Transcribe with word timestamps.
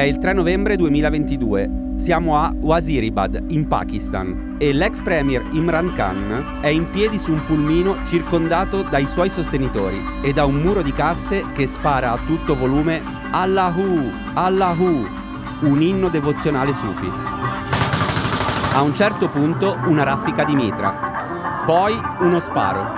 È 0.00 0.04
il 0.04 0.16
3 0.16 0.32
novembre 0.32 0.76
2022. 0.76 1.92
Siamo 1.96 2.38
a 2.38 2.50
Waziribad, 2.58 3.44
in 3.48 3.66
Pakistan, 3.66 4.56
e 4.58 4.72
l'ex 4.72 5.02
premier 5.02 5.46
Imran 5.52 5.92
Khan 5.92 6.60
è 6.62 6.68
in 6.68 6.88
piedi 6.88 7.18
su 7.18 7.32
un 7.32 7.44
pulmino 7.44 7.98
circondato 8.06 8.82
dai 8.82 9.04
suoi 9.04 9.28
sostenitori 9.28 10.02
e 10.22 10.32
da 10.32 10.46
un 10.46 10.54
muro 10.54 10.80
di 10.80 10.92
casse 10.92 11.52
che 11.52 11.66
spara 11.66 12.12
a 12.12 12.18
tutto 12.24 12.54
volume 12.54 13.02
Allahu, 13.30 14.10
Allahu, 14.32 15.06
un 15.64 15.82
inno 15.82 16.08
devozionale 16.08 16.72
sufi. 16.72 17.10
A 18.72 18.80
un 18.80 18.94
certo 18.94 19.28
punto 19.28 19.80
una 19.84 20.02
raffica 20.02 20.44
di 20.44 20.54
mitra, 20.54 21.62
poi 21.66 21.92
uno 22.20 22.40
sparo. 22.40 22.88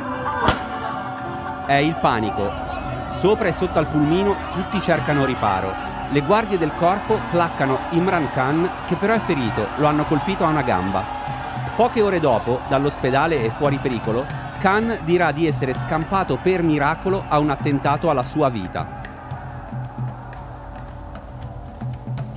È 1.66 1.74
il 1.74 1.96
panico. 2.00 2.48
Sopra 3.10 3.48
e 3.48 3.52
sotto 3.52 3.80
al 3.80 3.88
pulmino 3.88 4.36
tutti 4.52 4.80
cercano 4.80 5.24
riparo 5.24 5.90
le 6.12 6.20
guardie 6.20 6.58
del 6.58 6.74
corpo 6.74 7.18
placcano 7.30 7.78
Imran 7.90 8.30
Khan, 8.32 8.70
che 8.86 8.96
però 8.96 9.14
è 9.14 9.18
ferito, 9.18 9.66
lo 9.76 9.86
hanno 9.86 10.04
colpito 10.04 10.44
a 10.44 10.48
una 10.48 10.60
gamba. 10.60 11.02
Poche 11.74 12.02
ore 12.02 12.20
dopo, 12.20 12.60
dall'ospedale 12.68 13.42
e 13.42 13.48
fuori 13.48 13.78
pericolo, 13.78 14.26
Khan 14.58 15.00
dirà 15.04 15.32
di 15.32 15.46
essere 15.46 15.72
scampato 15.72 16.36
per 16.36 16.62
miracolo 16.62 17.24
a 17.26 17.38
un 17.38 17.48
attentato 17.48 18.10
alla 18.10 18.22
sua 18.22 18.50
vita. 18.50 19.01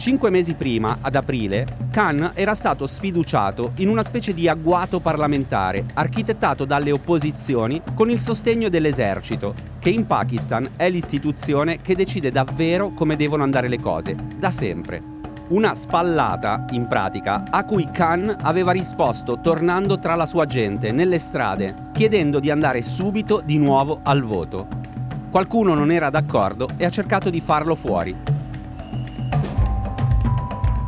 Cinque 0.05 0.29
mesi 0.29 0.53
prima, 0.53 0.99
ad 1.01 1.15
aprile, 1.15 1.65
Khan 1.89 2.33
era 2.35 2.53
stato 2.53 2.85
sfiduciato 2.85 3.71
in 3.77 3.89
una 3.89 4.03
specie 4.03 4.35
di 4.35 4.47
agguato 4.47 4.99
parlamentare, 4.99 5.83
architettato 5.95 6.63
dalle 6.63 6.91
opposizioni 6.91 7.81
con 7.95 8.11
il 8.11 8.19
sostegno 8.19 8.69
dell'esercito, 8.69 9.55
che 9.79 9.89
in 9.89 10.05
Pakistan 10.05 10.73
è 10.75 10.91
l'istituzione 10.91 11.81
che 11.81 11.95
decide 11.95 12.29
davvero 12.29 12.91
come 12.91 13.15
devono 13.15 13.41
andare 13.41 13.67
le 13.67 13.79
cose, 13.79 14.15
da 14.37 14.51
sempre. 14.51 15.01
Una 15.47 15.73
spallata, 15.73 16.67
in 16.73 16.85
pratica, 16.85 17.45
a 17.49 17.65
cui 17.65 17.89
Khan 17.91 18.41
aveva 18.43 18.73
risposto 18.73 19.39
tornando 19.41 19.97
tra 19.97 20.13
la 20.13 20.27
sua 20.27 20.45
gente, 20.45 20.91
nelle 20.91 21.17
strade, 21.17 21.89
chiedendo 21.93 22.39
di 22.39 22.51
andare 22.51 22.83
subito 22.83 23.41
di 23.43 23.57
nuovo 23.57 24.01
al 24.03 24.21
voto. 24.21 24.67
Qualcuno 25.31 25.73
non 25.73 25.89
era 25.89 26.11
d'accordo 26.11 26.69
e 26.77 26.85
ha 26.85 26.91
cercato 26.91 27.31
di 27.31 27.41
farlo 27.41 27.73
fuori, 27.73 28.15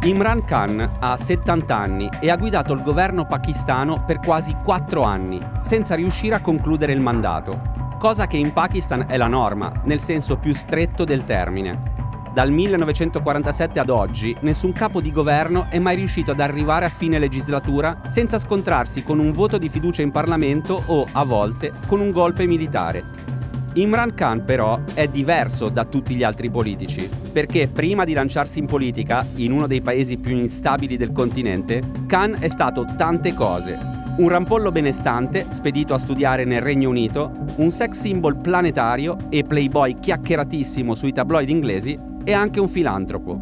Imran 0.03 0.45
Khan 0.45 0.97
ha 0.99 1.17
70 1.17 1.75
anni 1.75 2.09
e 2.21 2.29
ha 2.29 2.37
guidato 2.37 2.71
il 2.71 2.83
governo 2.83 3.25
pakistano 3.25 4.03
per 4.05 4.19
quasi 4.19 4.55
4 4.63 5.01
anni, 5.01 5.41
senza 5.61 5.95
riuscire 5.95 6.35
a 6.35 6.41
concludere 6.41 6.93
il 6.93 7.01
mandato, 7.01 7.95
cosa 7.97 8.27
che 8.27 8.37
in 8.37 8.53
Pakistan 8.53 9.05
è 9.07 9.17
la 9.17 9.27
norma, 9.27 9.81
nel 9.85 9.99
senso 9.99 10.37
più 10.37 10.53
stretto 10.53 11.03
del 11.03 11.23
termine. 11.23 11.95
Dal 12.31 12.51
1947 12.51 13.79
ad 13.79 13.89
oggi 13.89 14.37
nessun 14.41 14.71
capo 14.71 15.01
di 15.01 15.11
governo 15.11 15.65
è 15.69 15.79
mai 15.79 15.95
riuscito 15.95 16.31
ad 16.31 16.39
arrivare 16.39 16.85
a 16.85 16.89
fine 16.89 17.17
legislatura 17.17 18.01
senza 18.05 18.37
scontrarsi 18.37 19.01
con 19.01 19.17
un 19.17 19.31
voto 19.31 19.57
di 19.57 19.67
fiducia 19.67 20.03
in 20.03 20.11
Parlamento 20.11 20.83
o, 20.85 21.07
a 21.11 21.23
volte, 21.25 21.73
con 21.87 21.99
un 21.99 22.11
golpe 22.11 22.45
militare. 22.45 23.35
Imran 23.77 24.15
Khan 24.15 24.43
però 24.43 24.79
è 24.95 25.07
diverso 25.07 25.69
da 25.69 25.85
tutti 25.85 26.15
gli 26.15 26.23
altri 26.23 26.49
politici, 26.49 27.07
perché 27.31 27.67
prima 27.67 28.05
di 28.05 28.13
lanciarsi 28.13 28.57
in 28.57 28.65
politica, 28.65 29.23
in 29.35 29.51
uno 29.51 29.67
dei 29.67 29.81
paesi 29.81 30.17
più 30.17 30.35
instabili 30.35 30.97
del 30.97 31.11
continente, 31.11 31.83
Khan 32.07 32.37
è 32.39 32.47
stato 32.47 32.87
tante 32.97 33.35
cose. 33.35 33.77
Un 34.17 34.29
rampollo 34.29 34.71
benestante, 34.71 35.45
spedito 35.51 35.93
a 35.93 35.99
studiare 35.99 36.43
nel 36.43 36.61
Regno 36.61 36.89
Unito, 36.89 37.31
un 37.57 37.69
sex 37.69 37.99
symbol 37.99 38.37
planetario 38.37 39.15
e 39.29 39.43
playboy 39.43 39.99
chiacchieratissimo 39.99 40.95
sui 40.95 41.13
tabloid 41.13 41.49
inglesi 41.49 41.95
e 42.23 42.33
anche 42.33 42.59
un 42.59 42.67
filantropo. 42.67 43.37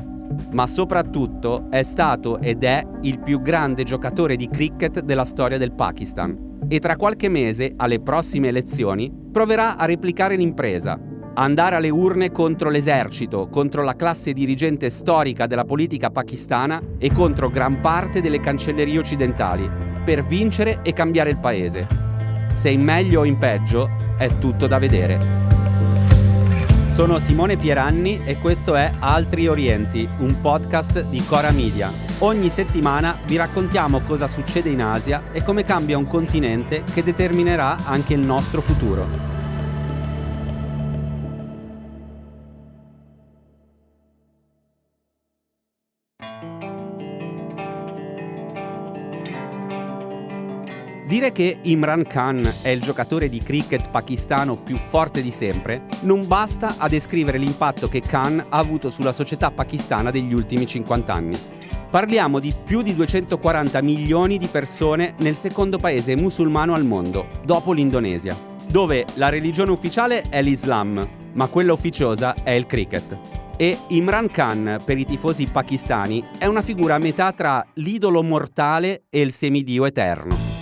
Ma 0.52 0.68
soprattutto 0.68 1.68
è 1.70 1.82
stato 1.82 2.42
ed 2.42 2.66
è 2.66 2.86
il 3.04 3.20
più 3.20 3.42
grande 3.42 3.84
giocatore 3.84 4.36
di 4.36 4.50
cricket 4.50 5.00
della 5.00 5.24
storia 5.24 5.58
del 5.58 5.72
Pakistan 5.72 6.55
e 6.68 6.80
tra 6.80 6.96
qualche 6.96 7.30
mese, 7.30 7.74
alle 7.76 8.02
prossime 8.02 8.48
elezioni, 8.48 9.12
proverà 9.32 9.78
a 9.78 9.86
replicare 9.86 10.36
l'impresa, 10.36 11.00
andare 11.36 11.76
alle 11.76 11.90
urne 11.90 12.32
contro 12.32 12.70
l'esercito, 12.70 13.50
contro 13.50 13.84
la 13.84 13.96
classe 13.96 14.34
dirigente 14.34 14.90
storica 14.90 15.48
della 15.48 15.66
politica 15.66 16.10
pakistana 16.10 16.82
e 16.98 17.12
contro 17.12 17.50
gran 17.50 17.82
parte 17.82 18.22
delle 18.22 18.40
cancellerie 18.40 18.98
occidentali, 18.98 19.70
per 20.04 20.26
vincere 20.26 20.80
e 20.82 20.94
cambiare 20.94 21.32
il 21.32 21.40
paese. 21.40 21.88
Se 22.54 22.70
in 22.70 22.82
meglio 22.82 23.22
o 23.22 23.26
in 23.26 23.38
peggio, 23.38 23.90
è 24.18 24.38
tutto 24.38 24.66
da 24.68 24.80
vedere. 24.80 25.44
Sono 26.90 27.20
Simone 27.20 27.58
Pieranni 27.58 28.22
e 28.24 28.38
questo 28.40 28.76
è 28.76 28.90
Altri 29.00 29.48
Orienti, 29.48 30.08
un 30.20 30.40
podcast 30.40 31.04
di 31.10 31.22
Cora 31.26 31.52
Media. 31.52 32.05
Ogni 32.20 32.48
settimana 32.48 33.20
vi 33.26 33.36
raccontiamo 33.36 34.00
cosa 34.00 34.30
succede 34.30 34.70
in 34.70 34.82
Asia 34.82 35.32
e 35.34 35.44
come 35.44 35.66
cambia 35.66 35.98
un 35.98 36.08
continente 36.08 36.86
che 36.94 37.04
determinerà 37.04 37.76
anche 37.84 38.14
il 38.14 38.26
nostro 38.26 38.62
futuro. 38.62 39.34
Dire 51.06 51.34
che 51.34 51.60
Imran 51.64 52.04
Khan 52.08 52.50
è 52.62 52.70
il 52.70 52.82
giocatore 52.82 53.28
di 53.28 53.40
cricket 53.40 53.90
pakistano 53.90 54.56
più 54.56 54.78
forte 54.78 55.22
di 55.22 55.32
sempre 55.32 55.86
non 56.02 56.28
basta 56.28 56.76
a 56.78 56.88
descrivere 56.88 57.38
l'impatto 57.38 57.90
che 57.90 58.02
Khan 58.02 58.44
ha 58.50 58.58
avuto 58.58 58.90
sulla 58.90 59.12
società 59.12 59.52
pakistana 59.52 60.12
degli 60.12 60.34
ultimi 60.34 60.66
50 60.66 61.14
anni. 61.14 61.55
Parliamo 61.96 62.42
di 62.42 62.54
più 62.54 62.82
di 62.82 62.94
240 62.94 63.82
milioni 63.82 64.38
di 64.38 64.48
persone 64.48 65.16
nel 65.20 65.38
secondo 65.38 65.78
paese 65.78 66.18
musulmano 66.18 66.74
al 66.74 66.84
mondo, 66.84 67.28
dopo 67.46 67.72
l'Indonesia, 67.72 68.38
dove 68.68 69.06
la 69.14 69.30
religione 69.30 69.72
ufficiale 69.72 70.24
è 70.24 70.42
l'Islam, 70.42 71.08
ma 71.32 71.48
quella 71.48 71.72
ufficiosa 71.72 72.36
è 72.44 72.52
il 72.52 72.66
cricket. 72.66 73.18
E 73.56 73.78
Imran 73.92 74.30
Khan, 74.30 74.82
per 74.84 74.98
i 74.98 75.06
tifosi 75.06 75.46
pakistani, 75.46 76.22
è 76.38 76.48
una 76.48 76.62
figura 76.62 76.96
a 76.96 77.00
metà 77.00 77.32
tra 77.32 77.66
l'idolo 77.76 78.22
mortale 78.22 79.06
e 79.10 79.22
il 79.22 79.32
semidio 79.32 79.86
eterno 79.86 80.55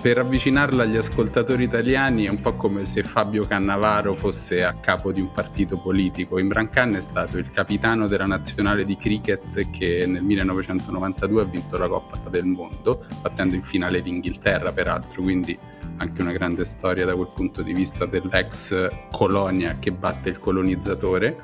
per 0.00 0.18
avvicinarla 0.18 0.82
agli 0.82 0.96
ascoltatori 0.96 1.64
italiani 1.64 2.24
è 2.24 2.30
un 2.30 2.40
po' 2.40 2.54
come 2.54 2.84
se 2.84 3.02
Fabio 3.02 3.44
Cannavaro 3.46 4.14
fosse 4.14 4.64
a 4.64 4.74
capo 4.74 5.12
di 5.12 5.20
un 5.20 5.32
partito 5.32 5.76
politico. 5.76 6.38
Imran 6.38 6.70
Khan 6.70 6.94
è 6.94 7.00
stato 7.00 7.38
il 7.38 7.50
capitano 7.50 8.06
della 8.06 8.26
nazionale 8.26 8.84
di 8.84 8.96
cricket 8.96 9.70
che 9.70 10.04
nel 10.06 10.22
1992 10.22 11.42
ha 11.42 11.44
vinto 11.44 11.76
la 11.76 11.88
Coppa 11.88 12.28
del 12.28 12.46
Mondo, 12.46 13.04
battendo 13.20 13.54
in 13.54 13.62
finale 13.62 14.00
l'Inghilterra 14.00 14.72
peraltro, 14.72 15.22
quindi 15.22 15.56
anche 15.98 16.20
una 16.20 16.32
grande 16.32 16.64
storia 16.64 17.04
da 17.04 17.14
quel 17.14 17.30
punto 17.34 17.62
di 17.62 17.72
vista 17.72 18.06
dell'ex 18.06 18.88
colonia 19.10 19.76
che 19.78 19.92
batte 19.92 20.28
il 20.28 20.38
colonizzatore. 20.38 21.38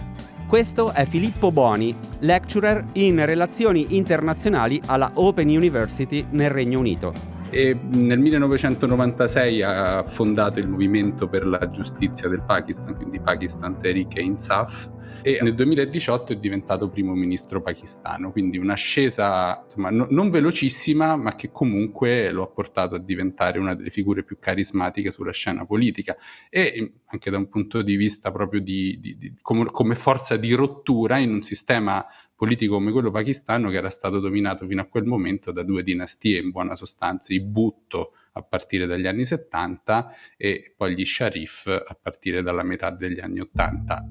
Questo 0.47 0.93
è 0.93 1.07
Filippo 1.07 1.51
Boni, 1.51 1.95
lecturer 2.21 2.85
in 2.95 3.25
relazioni 3.25 3.97
internazionali 3.97 4.81
alla 4.87 5.11
Open 5.15 5.49
University 5.49 6.27
nel 6.31 6.51
Regno 6.51 6.79
Unito 6.79 7.32
e 7.53 7.75
nel 7.75 8.19
1996 8.19 9.63
ha 9.63 10.03
fondato 10.05 10.59
il 10.59 10.67
movimento 10.67 11.29
per 11.29 11.47
la 11.47 11.69
giustizia 11.69 12.27
del 12.27 12.43
Pakistan, 12.43 12.97
quindi 12.97 13.21
Pakistan 13.21 13.79
Tehreek 13.79 14.17
Insaf, 14.17 14.89
e 15.21 15.39
nel 15.43 15.55
2018 15.55 16.33
è 16.33 16.37
diventato 16.37 16.89
primo 16.89 17.15
ministro 17.15 17.61
pakistano, 17.61 18.33
quindi 18.33 18.57
un'ascesa 18.57 19.65
insomma, 19.67 19.91
no, 19.91 20.07
non 20.09 20.31
velocissima, 20.31 21.15
ma 21.17 21.35
che 21.35 21.53
comunque 21.53 22.33
lo 22.33 22.43
ha 22.43 22.49
portato 22.49 22.95
a 22.95 22.99
diventare 22.99 23.59
una 23.59 23.75
delle 23.75 23.91
figure 23.91 24.25
più 24.25 24.39
carismatiche 24.41 25.13
sulla 25.13 25.33
scena 25.33 25.67
politica. 25.67 26.17
E 26.49 26.95
anche 27.07 27.31
da 27.31 27.37
un 27.37 27.49
punto 27.49 27.83
di 27.83 27.97
vista 27.97 28.33
proprio 28.33 28.61
di, 28.61 28.99
di, 28.99 29.17
di 29.17 29.35
come, 29.43 29.67
come 29.67 29.95
forza 29.95 30.37
di 30.37 30.55
rottura 30.55 31.19
in 31.19 31.31
un 31.31 31.43
sistema 31.43 32.05
politico 32.43 32.75
come 32.75 32.91
quello 32.91 33.13
pakistano 33.13 33.71
che 33.71 33.77
era 33.77 33.89
stato 33.89 34.19
dominato 34.19 34.67
fino 34.67 34.81
a 34.81 34.87
quel 34.87 35.05
momento 35.05 35.53
da 35.53 35.63
due 35.63 35.85
dinastie 35.85 36.41
in 36.41 36.51
buona 36.51 36.75
sostanza, 36.75 37.33
i 37.33 37.41
Bhutto 37.41 38.15
a 38.33 38.43
partire 38.43 38.87
dagli 38.87 39.07
anni 39.07 39.25
70 39.25 40.13
e 40.37 40.75
poi 40.77 40.97
gli 40.97 41.05
Sharif 41.05 41.69
a 41.69 41.95
partire 41.95 42.43
dalla 42.43 42.65
metà 42.65 42.91
degli 42.91 43.21
anni 43.21 43.39
80. 43.39 44.07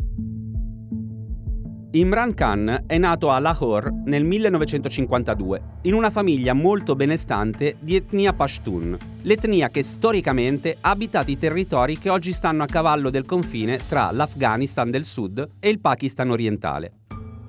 Imran 1.91 2.33
Khan 2.33 2.85
è 2.87 2.97
nato 2.97 3.31
a 3.31 3.39
Lahore 3.39 3.91
nel 4.05 4.23
1952 4.23 5.61
in 5.81 5.93
una 5.93 6.09
famiglia 6.09 6.53
molto 6.53 6.95
benestante 6.95 7.75
di 7.81 7.97
etnia 7.97 8.31
Pashtun, 8.31 8.97
l'etnia 9.23 9.69
che 9.69 9.83
storicamente 9.83 10.77
ha 10.79 10.91
abitato 10.91 11.31
i 11.31 11.37
territori 11.37 11.97
che 11.97 12.09
oggi 12.09 12.31
stanno 12.31 12.63
a 12.63 12.67
cavallo 12.67 13.09
del 13.09 13.25
confine 13.25 13.77
tra 13.89 14.09
l'Afghanistan 14.13 14.89
del 14.89 15.03
sud 15.03 15.45
e 15.59 15.67
il 15.67 15.81
Pakistan 15.81 16.29
orientale. 16.29 16.93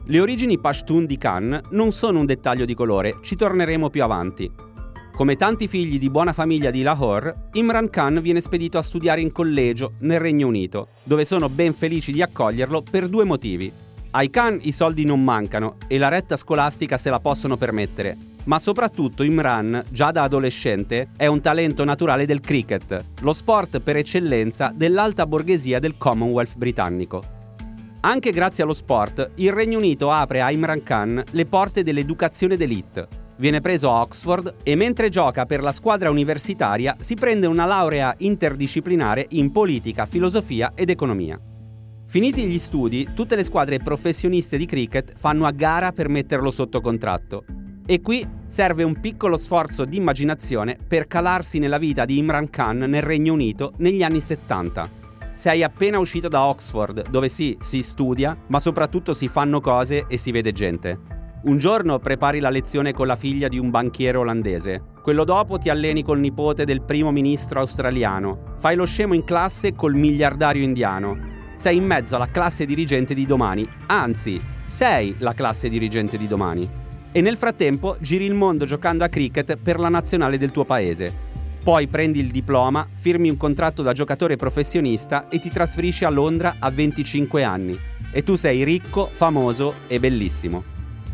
Le 0.07 0.19
origini 0.19 0.59
Pashtun 0.59 1.07
di 1.07 1.17
Khan 1.17 1.61
non 1.71 1.93
sono 1.93 2.19
un 2.19 2.27
dettaglio 2.27 2.65
di 2.65 2.75
colore, 2.75 3.19
ci 3.23 3.37
torneremo 3.37 3.89
più 3.89 4.03
avanti. 4.03 4.51
Come 5.15 5.37
tanti 5.37 5.69
figli 5.69 5.97
di 5.97 6.11
buona 6.11 6.33
famiglia 6.33 6.73
di 6.73 6.83
Lahore, 6.83 7.51
Imran 7.53 7.89
Khan 7.89 8.21
viene 8.21 8.41
spedito 8.41 8.79
a 8.79 8.83
studiare 8.83 9.21
in 9.21 9.31
collegio 9.31 9.93
nel 10.01 10.19
Regno 10.19 10.49
Unito, 10.49 10.89
dove 11.05 11.25
sono 11.25 11.49
ben 11.49 11.73
felici 11.73 12.11
di 12.11 12.21
accoglierlo 12.21 12.83
per 12.83 13.09
due 13.09 13.23
motivi. 13.23 13.73
Ai 14.11 14.29
Khan 14.29 14.59
i 14.63 14.73
soldi 14.73 15.05
non 15.05 15.23
mancano 15.23 15.77
e 15.87 15.99
la 15.99 16.09
retta 16.09 16.37
scolastica 16.37 16.99
se 16.99 17.09
la 17.09 17.21
possono 17.21 17.57
permettere, 17.57 18.17
ma 18.45 18.59
soprattutto 18.59 19.23
Imran, 19.23 19.85
già 19.89 20.11
da 20.11 20.23
adolescente, 20.23 21.11
è 21.17 21.27
un 21.27 21.41
talento 21.41 21.85
naturale 21.85 22.27
del 22.27 22.41
cricket, 22.41 23.05
lo 23.21 23.33
sport 23.33 23.79
per 23.79 23.97
eccellenza 23.97 24.73
dell'alta 24.75 25.27
borghesia 25.29 25.79
del 25.79 25.97
Commonwealth 25.97 26.57
britannico. 26.57 27.41
Anche 28.05 28.33
grazie 28.33 28.65
allo 28.65 28.73
sport, 28.73 29.31
il 29.37 29.53
Regno 29.53 29.79
Unito 29.79 30.11
apre 30.11 30.41
a 30.41 30.51
Imran 30.51 30.83
Khan 30.83 31.23
le 31.31 31.47
porte 31.47 31.85
dell'educazione 31.85 32.57
d'elite. 32.57 33.07
Viene 33.37 33.61
preso 33.61 33.93
a 33.93 34.01
Oxford 34.01 34.57
e 34.65 34.75
mentre 34.75 35.09
gioca 35.09 35.47
per 35.47 35.63
la 35.63 35.71
squadra 35.71 36.11
universitaria 36.11 36.97
si 36.99 37.15
prende 37.15 37.47
una 37.47 37.65
laurea 37.65 38.13
interdisciplinare 38.19 39.27
in 39.31 39.53
politica, 39.53 40.05
filosofia 40.07 40.73
ed 40.75 40.91
economia. 40.91 41.41
Finiti 42.09 42.49
gli 42.49 42.59
studi, 42.59 43.11
tutte 43.15 43.37
le 43.37 43.45
squadre 43.45 43.79
professioniste 43.79 44.57
di 44.57 44.67
cricket 44.67 45.13
fanno 45.17 45.47
a 45.47 45.53
gara 45.53 45.93
per 45.93 46.09
metterlo 46.09 46.51
sotto 46.51 46.81
contratto. 46.81 47.45
E 47.87 48.01
qui 48.01 48.29
serve 48.49 48.83
un 48.83 48.99
piccolo 48.99 49.37
sforzo 49.37 49.85
di 49.85 49.97
immaginazione 49.97 50.77
per 50.85 51.07
calarsi 51.07 51.61
nella 51.61 51.79
vita 51.79 52.05
di 52.05 52.19
Imran 52.19 52.51
Khan 52.51 52.79
nel 52.79 53.03
Regno 53.03 53.33
Unito 53.33 53.75
negli 53.77 54.03
anni 54.03 54.21
70. 54.21 55.02
Sei 55.35 55.63
appena 55.63 55.99
uscito 55.99 56.29
da 56.29 56.47
Oxford, 56.47 57.09
dove 57.09 57.29
sì, 57.29 57.57
si 57.61 57.83
studia, 57.83 58.37
ma 58.49 58.59
soprattutto 58.59 59.15
si 59.15 59.29
fanno 59.29 59.61
cose 59.61 60.07
e 60.09 60.17
si 60.17 60.31
vede 60.31 60.53
gente. 60.53 60.99
Un 61.45 61.59
giorno 61.59 61.99
prepari 61.99 62.39
la 62.39 62.51
lezione 62.51 62.93
con 62.93 63.07
la 63.07 63.17
figlia 63.17 63.49
di 63.49 63.59
un 63.59 63.71
banchiere 63.71 64.19
olandese. 64.19 64.83
Quello 65.03 65.25
dopo 65.25 65.59
ti 65.59 65.71
alleni 65.71 66.03
col 66.03 66.21
nipote 66.21 66.65
del 66.65 66.83
primo 66.83 67.11
ministro 67.11 67.61
australiano. 67.61 68.55
Fai 68.59 68.77
lo 68.77 68.85
scemo 68.85 69.15
in 69.15 69.25
classe 69.25 69.75
col 69.75 69.95
miliardario 69.95 70.63
indiano 70.63 71.31
sei 71.63 71.77
in 71.77 71.85
mezzo 71.85 72.17
alla 72.17 72.27
classe 72.27 72.67
dirigente 72.67 73.15
di 73.15 73.25
domani, 73.25 73.65
anzi, 73.87 74.43
sei 74.67 75.15
la 75.19 75.33
classe 75.33 75.69
dirigente 75.69 76.19
di 76.19 76.27
domani. 76.27 76.69
E 77.13 77.21
nel 77.21 77.37
frattempo 77.37 77.97
giri 78.01 78.25
il 78.25 78.35
mondo 78.35 78.65
giocando 78.65 79.05
a 79.05 79.09
cricket 79.09 79.57
per 79.59 79.79
la 79.79 79.89
nazionale 79.89 80.39
del 80.39 80.51
tuo 80.51 80.65
paese. 80.65 81.31
Poi 81.63 81.87
prendi 81.87 82.19
il 82.19 82.27
diploma, 82.27 82.89
firmi 82.93 83.31
un 83.31 83.37
contratto 83.37 83.83
da 83.83 83.93
giocatore 83.93 84.35
professionista 84.35 85.29
e 85.29 85.39
ti 85.39 85.49
trasferisci 85.49 86.05
a 86.05 86.09
Londra 86.09 86.57
a 86.59 86.69
25 86.71 87.45
anni. 87.45 87.79
E 88.13 88.25
tu 88.25 88.35
sei 88.35 88.65
ricco, 88.65 89.09
famoso 89.13 89.75
e 89.87 90.01
bellissimo. 90.01 90.65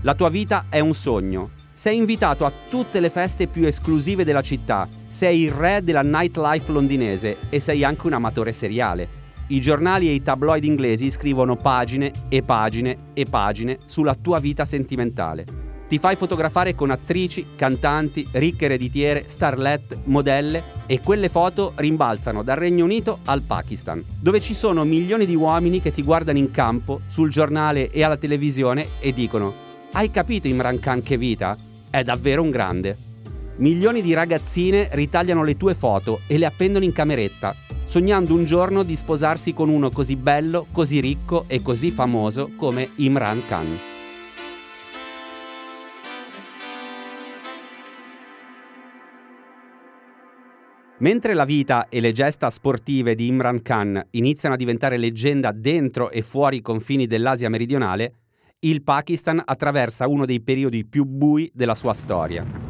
La 0.02 0.14
tua 0.14 0.30
vita 0.30 0.66
è 0.70 0.80
un 0.80 0.94
sogno. 0.94 1.50
Sei 1.74 1.98
invitato 1.98 2.46
a 2.46 2.52
tutte 2.70 2.98
le 2.98 3.10
feste 3.10 3.46
più 3.46 3.66
esclusive 3.66 4.24
della 4.24 4.40
città, 4.40 4.88
sei 5.06 5.42
il 5.42 5.52
re 5.52 5.82
della 5.82 6.02
nightlife 6.02 6.72
londinese 6.72 7.36
e 7.50 7.60
sei 7.60 7.84
anche 7.84 8.06
un 8.06 8.14
amatore 8.14 8.52
seriale. 8.52 9.16
I 9.48 9.60
giornali 9.60 10.08
e 10.08 10.12
i 10.12 10.22
tabloid 10.22 10.64
inglesi 10.64 11.10
scrivono 11.10 11.56
pagine 11.56 12.10
e 12.30 12.42
pagine 12.42 13.10
e 13.12 13.26
pagine 13.26 13.76
sulla 13.84 14.14
tua 14.14 14.40
vita 14.40 14.64
sentimentale. 14.64 15.67
Ti 15.88 15.99
fai 15.99 16.17
fotografare 16.17 16.75
con 16.75 16.90
attrici, 16.90 17.46
cantanti, 17.56 18.29
ricche 18.32 18.67
ereditiere, 18.67 19.25
starlet, 19.26 20.00
modelle 20.05 20.62
e 20.85 21.00
quelle 21.00 21.31
foto 21.31 21.73
rimbalzano 21.76 22.43
dal 22.43 22.58
Regno 22.58 22.85
Unito 22.85 23.20
al 23.25 23.40
Pakistan, 23.40 24.05
dove 24.20 24.38
ci 24.38 24.52
sono 24.52 24.85
milioni 24.85 25.25
di 25.25 25.35
uomini 25.35 25.81
che 25.81 25.90
ti 25.90 26.02
guardano 26.02 26.37
in 26.37 26.50
campo, 26.50 27.00
sul 27.06 27.31
giornale 27.31 27.90
e 27.90 28.05
alla 28.05 28.19
televisione 28.19 29.00
e 29.00 29.14
dicono 29.14 29.55
Hai 29.93 30.11
capito 30.11 30.46
Imran 30.46 30.79
Khan 30.79 31.00
che 31.00 31.17
vita? 31.17 31.56
È 31.88 32.02
davvero 32.02 32.43
un 32.43 32.50
grande. 32.50 32.99
Milioni 33.56 34.02
di 34.02 34.12
ragazzine 34.12 34.90
ritagliano 34.93 35.43
le 35.43 35.56
tue 35.56 35.73
foto 35.73 36.20
e 36.26 36.37
le 36.37 36.44
appendono 36.44 36.85
in 36.85 36.93
cameretta 36.93 37.56
sognando 37.88 38.35
un 38.35 38.44
giorno 38.44 38.82
di 38.82 38.94
sposarsi 38.94 39.55
con 39.55 39.70
uno 39.70 39.88
così 39.88 40.14
bello, 40.14 40.67
così 40.70 41.00
ricco 41.00 41.44
e 41.46 41.62
così 41.62 41.90
famoso 41.90 42.50
come 42.55 42.90
Imran 42.96 43.43
Khan. 43.49 43.97
Mentre 51.00 51.32
la 51.32 51.44
vita 51.44 51.88
e 51.88 52.00
le 52.00 52.10
gesta 52.10 52.50
sportive 52.50 53.14
di 53.14 53.28
Imran 53.28 53.62
Khan 53.62 54.04
iniziano 54.10 54.56
a 54.56 54.58
diventare 54.58 54.96
leggenda 54.96 55.52
dentro 55.52 56.10
e 56.10 56.22
fuori 56.22 56.56
i 56.56 56.60
confini 56.60 57.06
dell'Asia 57.06 57.48
meridionale, 57.48 58.14
il 58.60 58.82
Pakistan 58.82 59.40
attraversa 59.44 60.08
uno 60.08 60.26
dei 60.26 60.40
periodi 60.40 60.84
più 60.84 61.04
bui 61.04 61.48
della 61.54 61.76
sua 61.76 61.92
storia. 61.92 62.67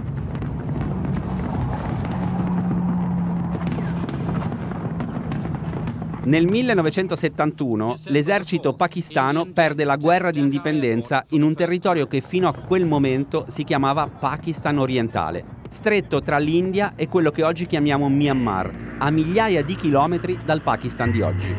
Nel 6.25 6.47
1971 6.47 7.95
l'esercito 8.07 8.75
pakistano 8.75 9.47
perde 9.53 9.85
la 9.85 9.97
guerra 9.97 10.31
di 10.31 10.41
indipendenza 10.41 11.25
in 11.31 11.43
un 11.43 11.55
territorio 11.55 12.07
che 12.07 12.21
fino 12.21 12.49
a 12.49 12.55
quel 12.55 12.87
momento 12.87 13.45
si 13.49 13.63
chiamava 13.63 14.09
Pakistan 14.09 14.79
orientale, 14.79 15.45
stretto 15.69 16.21
tra 16.21 16.39
l'India 16.39 16.95
e 16.97 17.09
quello 17.09 17.31
che 17.31 17.45
oggi 17.45 17.67
chiamiamo 17.67 18.09
Myanmar, 18.09 18.97
a 18.99 19.11
migliaia 19.11 19.63
di 19.63 19.77
chilometri 19.77 20.41
dal 20.45 20.61
Pakistan 20.61 21.13
di 21.13 21.23
oggi. 21.23 21.55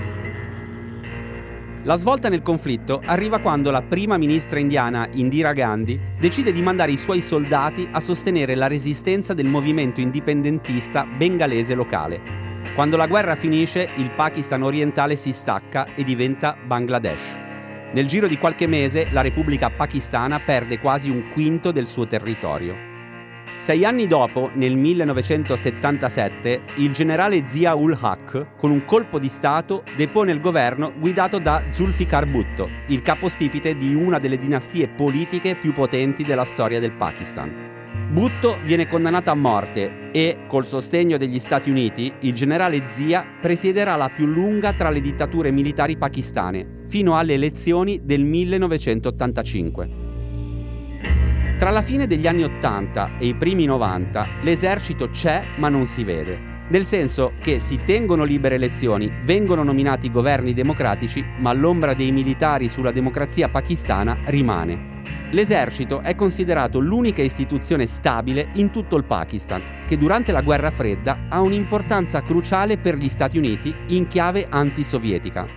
La 1.83 1.95
svolta 1.95 2.27
nel 2.27 2.41
conflitto 2.41 3.01
arriva 3.05 3.39
quando 3.39 3.71
la 3.71 3.81
prima 3.81 4.17
ministra 4.17 4.59
indiana 4.59 5.07
Indira 5.13 5.53
Gandhi 5.53 5.97
decide 6.19 6.51
di 6.51 6.61
mandare 6.61 6.91
i 6.91 6.97
suoi 6.97 7.21
soldati 7.21 7.87
a 7.89 8.01
sostenere 8.01 8.55
la 8.55 8.67
resistenza 8.67 9.33
del 9.33 9.47
movimento 9.47 10.01
indipendentista 10.01 11.05
bengalese 11.05 11.75
locale. 11.75 12.48
Quando 12.75 12.95
la 12.95 13.07
guerra 13.07 13.35
finisce, 13.35 13.89
il 13.97 14.11
Pakistan 14.11 14.63
orientale 14.63 15.15
si 15.15 15.33
stacca 15.33 15.93
e 15.95 16.03
diventa 16.03 16.55
Bangladesh. 16.65 17.37
Nel 17.91 18.05
giro 18.05 18.27
di 18.27 18.37
qualche 18.37 18.67
mese 18.67 19.09
la 19.11 19.21
Repubblica 19.21 19.69
Pakistana 19.69 20.39
perde 20.39 20.79
quasi 20.79 21.09
un 21.09 21.29
quinto 21.33 21.71
del 21.71 21.87
suo 21.87 22.07
territorio. 22.07 22.87
Sei 23.57 23.83
anni 23.83 24.07
dopo, 24.07 24.51
nel 24.53 24.77
1977, 24.77 26.61
il 26.75 26.93
generale 26.93 27.45
Zia-ul 27.45 27.97
Haq, 27.99 28.55
con 28.55 28.71
un 28.71 28.85
colpo 28.85 29.19
di 29.19 29.27
Stato, 29.27 29.83
depone 29.97 30.31
il 30.31 30.39
governo 30.39 30.93
guidato 30.97 31.39
da 31.39 31.65
Zulfikar 31.69 32.27
Bhutto, 32.27 32.69
il 32.87 33.01
capostipite 33.01 33.75
di 33.75 33.93
una 33.93 34.19
delle 34.19 34.37
dinastie 34.37 34.87
politiche 34.87 35.57
più 35.57 35.73
potenti 35.73 36.23
della 36.23 36.45
storia 36.45 36.79
del 36.79 36.93
Pakistan. 36.93 37.78
Butto 38.09 38.57
viene 38.63 38.87
condannato 38.87 39.29
a 39.29 39.35
morte 39.35 40.09
e, 40.11 40.45
col 40.47 40.65
sostegno 40.65 41.17
degli 41.17 41.37
Stati 41.37 41.69
Uniti, 41.69 42.11
il 42.21 42.33
generale 42.33 42.87
Zia 42.87 43.23
presiederà 43.39 43.95
la 43.97 44.09
più 44.09 44.25
lunga 44.25 44.73
tra 44.73 44.89
le 44.89 44.99
dittature 44.99 45.51
militari 45.51 45.95
pakistane, 45.95 46.81
fino 46.87 47.15
alle 47.15 47.35
elezioni 47.35 47.99
del 48.03 48.23
1985. 48.23 49.89
Tra 51.59 51.69
la 51.69 51.83
fine 51.83 52.07
degli 52.07 52.25
anni 52.25 52.41
80 52.43 53.19
e 53.19 53.27
i 53.27 53.35
primi 53.35 53.65
90 53.65 54.27
l'esercito 54.41 55.11
c'è 55.11 55.43
ma 55.57 55.69
non 55.69 55.85
si 55.85 56.03
vede. 56.03 56.65
Nel 56.69 56.85
senso 56.85 57.33
che 57.39 57.59
si 57.59 57.81
tengono 57.85 58.23
libere 58.23 58.55
elezioni, 58.55 59.11
vengono 59.23 59.61
nominati 59.61 60.09
governi 60.09 60.55
democratici, 60.55 61.23
ma 61.37 61.53
l'ombra 61.53 61.93
dei 61.93 62.11
militari 62.11 62.69
sulla 62.69 62.91
democrazia 62.91 63.49
pakistana 63.49 64.17
rimane. 64.25 64.97
L'esercito 65.31 66.01
è 66.01 66.15
considerato 66.15 66.79
l'unica 66.79 67.21
istituzione 67.21 67.85
stabile 67.85 68.49
in 68.55 68.71
tutto 68.71 68.95
il 68.95 69.03
Pakistan, 69.03 69.85
che 69.85 69.95
durante 69.95 70.31
la 70.31 70.41
guerra 70.41 70.71
fredda 70.71 71.27
ha 71.29 71.41
un'importanza 71.41 72.23
cruciale 72.23 72.79
per 72.79 72.95
gli 72.95 73.09
Stati 73.09 73.37
Uniti 73.37 73.73
in 73.89 74.07
chiave 74.07 74.47
antisovietica. 74.49 75.47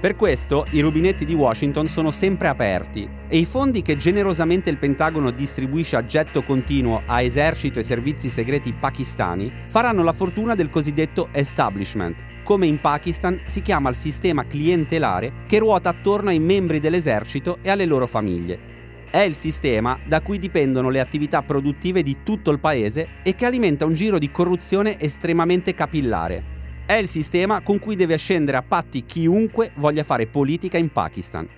Per 0.00 0.16
questo 0.16 0.66
i 0.70 0.80
rubinetti 0.80 1.24
di 1.24 1.34
Washington 1.34 1.86
sono 1.86 2.10
sempre 2.10 2.48
aperti 2.48 3.08
e 3.28 3.36
i 3.36 3.44
fondi 3.44 3.82
che 3.82 3.96
generosamente 3.96 4.68
il 4.70 4.78
Pentagono 4.78 5.30
distribuisce 5.30 5.96
a 5.96 6.04
getto 6.04 6.42
continuo 6.42 7.02
a 7.06 7.20
esercito 7.20 7.78
e 7.78 7.84
servizi 7.84 8.30
segreti 8.30 8.72
pakistani 8.72 9.52
faranno 9.68 10.02
la 10.02 10.14
fortuna 10.14 10.54
del 10.54 10.70
cosiddetto 10.70 11.28
establishment, 11.32 12.24
come 12.42 12.66
in 12.66 12.80
Pakistan 12.80 13.42
si 13.44 13.62
chiama 13.62 13.90
il 13.90 13.96
sistema 13.96 14.46
clientelare 14.46 15.44
che 15.46 15.58
ruota 15.58 15.90
attorno 15.90 16.30
ai 16.30 16.40
membri 16.40 16.80
dell'esercito 16.80 17.58
e 17.62 17.70
alle 17.70 17.84
loro 17.84 18.06
famiglie. 18.08 18.69
È 19.10 19.18
il 19.18 19.34
sistema 19.34 19.98
da 20.06 20.20
cui 20.20 20.38
dipendono 20.38 20.88
le 20.88 21.00
attività 21.00 21.42
produttive 21.42 22.00
di 22.00 22.18
tutto 22.22 22.52
il 22.52 22.60
paese 22.60 23.08
e 23.24 23.34
che 23.34 23.44
alimenta 23.44 23.84
un 23.84 23.92
giro 23.92 24.18
di 24.18 24.30
corruzione 24.30 25.00
estremamente 25.00 25.74
capillare, 25.74 26.58
è 26.86 26.94
il 26.94 27.08
sistema 27.08 27.60
con 27.60 27.80
cui 27.80 27.96
deve 27.96 28.16
scendere 28.16 28.56
a 28.56 28.62
patti 28.62 29.04
chiunque 29.04 29.72
voglia 29.76 30.04
fare 30.04 30.28
politica 30.28 30.78
in 30.78 30.90
Pakistan. 30.90 31.48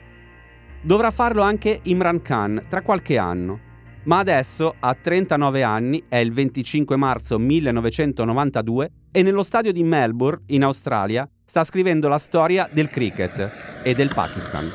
Dovrà 0.80 1.10
farlo 1.10 1.42
anche 1.42 1.80
Imran 1.84 2.22
Khan 2.22 2.64
tra 2.68 2.80
qualche 2.80 3.18
anno, 3.18 3.60
ma 4.04 4.18
adesso, 4.18 4.74
a 4.78 4.94
39 4.94 5.62
anni, 5.62 6.04
è 6.08 6.16
il 6.16 6.32
25 6.32 6.96
marzo 6.96 7.38
1992 7.38 8.90
e 9.10 9.22
nello 9.22 9.42
stadio 9.42 9.72
di 9.72 9.82
Melbourne, 9.82 10.44
in 10.48 10.64
Australia, 10.64 11.28
sta 11.44 11.64
scrivendo 11.64 12.08
la 12.08 12.18
storia 12.18 12.68
del 12.72 12.88
cricket 12.88 13.82
e 13.82 13.94
del 13.94 14.10
Pakistan. 14.14 14.70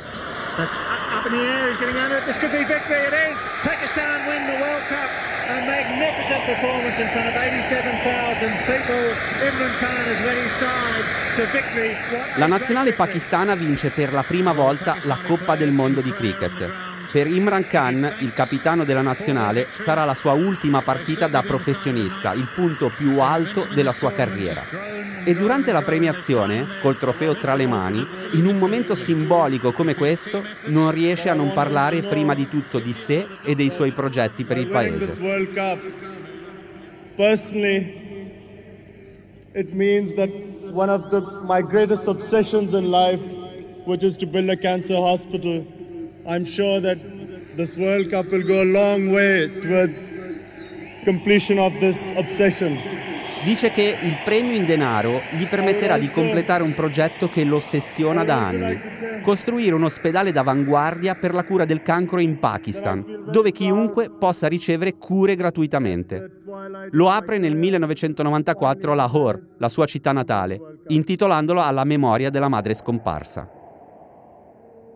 That's 0.56 0.80
in 1.28 1.34
the 1.34 1.46
air, 1.46 1.68
he's 1.68 1.78
getting 1.78 1.98
under 1.98 2.18
it. 2.18 2.26
This 2.26 2.38
could 2.38 2.52
be 2.52 2.64
victory. 2.64 3.00
It 3.04 3.14
is. 3.14 3.38
Pakistan 3.64 4.26
win 4.28 4.48
the 4.48 4.58
World 4.64 4.84
Cup. 4.88 5.10
A 5.50 5.60
magnificent 5.66 6.44
performance 6.46 7.00
in 7.00 7.08
front 7.10 7.28
of 7.28 7.36
87,000 7.36 8.52
people. 8.68 9.02
Imran 9.48 9.74
Khan 9.80 10.04
has 10.08 10.20
led 10.22 10.38
his 10.38 10.52
side 10.52 11.06
to 11.36 11.46
victory. 11.52 11.96
La 12.36 12.48
nazionale 12.48 12.94
pakistana 12.94 13.56
vince 13.56 13.90
per 13.90 14.14
la 14.14 14.24
prima 14.24 14.52
volta 14.52 14.98
la 15.04 15.18
Coppa 15.26 15.56
del 15.56 15.72
Mondo 15.72 16.02
di 16.02 16.12
cricket. 16.12 16.87
Per 17.10 17.26
Imran 17.26 17.66
Khan, 17.68 18.16
il 18.20 18.34
capitano 18.34 18.84
della 18.84 19.02
nazionale, 19.02 19.68
sarà 19.72 20.04
la 20.04 20.14
sua 20.14 20.34
ultima 20.34 20.82
partita 20.82 21.28
da 21.28 21.42
professionista, 21.42 22.34
il 22.34 22.50
punto 22.54 22.92
più 22.96 23.20
alto 23.20 23.66
della 23.74 23.94
sua 23.94 24.12
carriera. 24.12 24.64
E 25.24 25.34
durante 25.34 25.72
la 25.72 25.84
premiazione, 25.84 26.66
col 26.82 26.98
trofeo 26.98 27.36
tra 27.38 27.56
le 27.56 27.66
mani, 27.66 28.06
in 28.34 28.46
un 28.46 28.58
momento 28.58 28.94
simbolico 28.94 29.72
come 29.72 29.96
questo, 29.96 30.44
non 30.66 30.92
riesce 30.92 31.30
a 31.30 31.34
non 31.34 31.54
parlare 31.54 32.02
prima 32.02 32.34
di 32.34 32.48
tutto 32.48 32.80
di 32.80 32.94
sé 32.94 33.26
e 33.42 33.56
dei 33.56 33.70
suoi 33.70 33.94
progetti 33.94 34.44
per 34.44 34.58
il 34.58 34.68
paese. 34.68 35.18
Personally, 37.16 38.32
it 39.56 39.74
means 39.74 40.14
that 40.14 40.30
one 40.72 40.92
of 40.92 41.10
the, 41.10 41.20
my 41.46 41.64
greatest 41.64 42.08
obsessions 42.08 42.74
in 42.74 42.92
life, 42.92 43.24
which 43.86 44.04
is 44.04 44.18
to 44.18 44.28
build 44.28 44.50
a 44.50 44.56
cancer 44.56 44.98
hospital, 44.98 45.66
I'm 46.30 46.44
sure 46.44 46.82
that 46.82 46.98
this 47.56 47.74
World 47.78 48.10
Cup 48.10 48.30
will 48.30 48.46
go 48.46 48.60
a 48.60 48.66
long 48.66 49.14
way 49.14 49.50
towards 49.62 49.98
completion 51.06 51.58
of 51.58 51.78
this 51.80 52.12
obsession. 52.18 52.78
Dice 53.46 53.70
che 53.70 53.96
il 54.02 54.18
premio 54.26 54.54
in 54.54 54.66
denaro 54.66 55.22
gli 55.38 55.48
permetterà 55.48 55.98
di 55.98 56.10
completare 56.10 56.64
un 56.64 56.74
progetto 56.74 57.30
che 57.30 57.46
lo 57.46 57.56
ossessiona 57.56 58.26
da 58.26 58.46
anni. 58.46 59.22
Costruire 59.22 59.74
un 59.74 59.84
ospedale 59.84 60.34
d'avanguardia 60.34 61.16
per 61.16 61.34
la 61.34 61.46
cura 61.46 61.64
del 61.64 61.82
cancro 61.82 62.20
in 62.20 62.40
Pakistan, 62.40 63.24
dove 63.32 63.54
chiunque 63.54 64.10
possa 64.10 64.48
ricevere 64.48 64.98
cure 64.98 65.36
gratuitamente. 65.36 66.42
Lo 66.92 67.08
apre 67.08 67.38
nel 67.38 67.56
1994 67.56 68.92
a 68.92 68.96
Lahore, 68.96 69.42
la 69.60 69.70
sua 69.70 69.86
città 69.86 70.12
natale, 70.12 70.60
intitolandolo 70.88 71.62
alla 71.62 71.86
memoria 71.86 72.30
della 72.30 72.50
madre 72.50 72.74
scomparsa. 72.74 73.57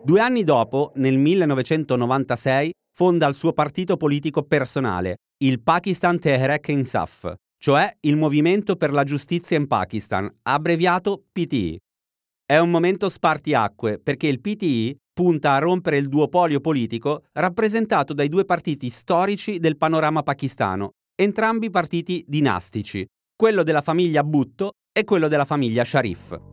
Due 0.04 0.18
anni 0.18 0.42
dopo, 0.42 0.90
nel 0.96 1.16
1996, 1.16 2.72
fonda 2.92 3.28
il 3.28 3.36
suo 3.36 3.52
partito 3.52 3.96
politico 3.96 4.42
personale, 4.42 5.18
il 5.44 5.62
Pakistan 5.62 6.18
Tehreek 6.18 6.68
Insaf, 6.68 7.32
cioè 7.56 7.88
il 8.00 8.16
Movimento 8.16 8.74
per 8.74 8.92
la 8.92 9.04
Giustizia 9.04 9.56
in 9.56 9.68
Pakistan, 9.68 10.28
abbreviato 10.42 11.22
PTI. 11.30 11.78
È 12.44 12.58
un 12.58 12.70
momento 12.70 13.08
spartiacque 13.08 14.00
perché 14.02 14.26
il 14.26 14.40
PTI 14.40 14.96
punta 15.12 15.54
a 15.54 15.58
rompere 15.58 15.98
il 15.98 16.08
duopolio 16.08 16.58
politico 16.58 17.22
rappresentato 17.34 18.12
dai 18.12 18.28
due 18.28 18.44
partiti 18.44 18.88
storici 18.88 19.60
del 19.60 19.76
panorama 19.76 20.24
pakistano, 20.24 20.90
entrambi 21.14 21.70
partiti 21.70 22.24
dinastici, 22.26 23.06
quello 23.36 23.62
della 23.62 23.80
famiglia 23.80 24.24
Bhutto 24.24 24.72
e 24.92 25.04
quello 25.04 25.28
della 25.28 25.44
famiglia 25.44 25.84
Sharif. 25.84 26.51